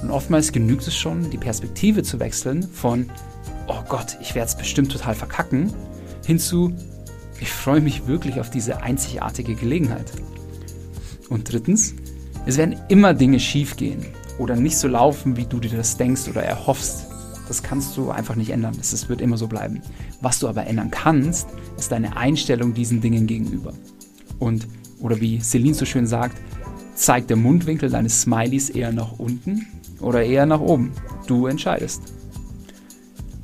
[0.02, 3.08] Und oftmals genügt es schon, die Perspektive zu wechseln von,
[3.68, 5.72] oh Gott, ich werde es bestimmt total verkacken,
[6.26, 6.74] hinzu,
[7.42, 10.12] ich freue mich wirklich auf diese einzigartige Gelegenheit.
[11.28, 11.92] Und drittens,
[12.46, 14.06] es werden immer Dinge schiefgehen
[14.38, 17.08] oder nicht so laufen, wie du dir das denkst oder erhoffst.
[17.48, 18.74] Das kannst du einfach nicht ändern.
[18.76, 19.82] Das wird immer so bleiben.
[20.20, 23.72] Was du aber ändern kannst, ist deine Einstellung diesen Dingen gegenüber.
[24.38, 24.68] Und,
[25.00, 26.40] oder wie Celine so schön sagt,
[26.94, 29.66] zeigt der Mundwinkel deines Smileys eher nach unten
[30.00, 30.92] oder eher nach oben.
[31.26, 32.02] Du entscheidest.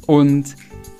[0.07, 0.55] Und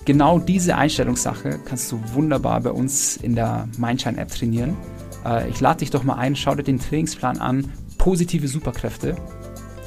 [0.09, 4.75] genau diese Einstellungssache kannst du wunderbar bei uns in der Mindshine-App trainieren.
[5.23, 9.17] Äh, ich lade dich doch mal ein, schau dir den Trainingsplan an, positive Superkräfte.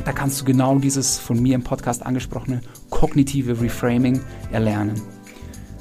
[0.06, 2.62] Da kannst du genau dieses von mir im Podcast angesprochene
[2.92, 5.02] kognitive Reframing erlernen.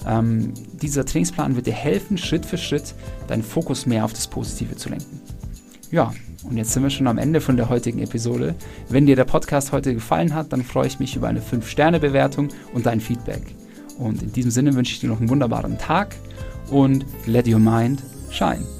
[0.06, 2.94] Ähm, dieser Trainingsplan wird dir helfen, Schritt für Schritt
[3.28, 5.20] deinen Fokus mehr auf das Positive zu lenken.
[5.90, 6.14] Ja,
[6.44, 8.54] und jetzt sind wir schon am Ende von der heutigen Episode.
[8.88, 12.86] Wenn dir der Podcast heute gefallen hat, dann freue ich mich über eine 5-Sterne-Bewertung und
[12.86, 13.42] dein Feedback.
[14.00, 16.16] Und in diesem Sinne wünsche ich dir noch einen wunderbaren Tag
[16.70, 18.79] und let your mind shine.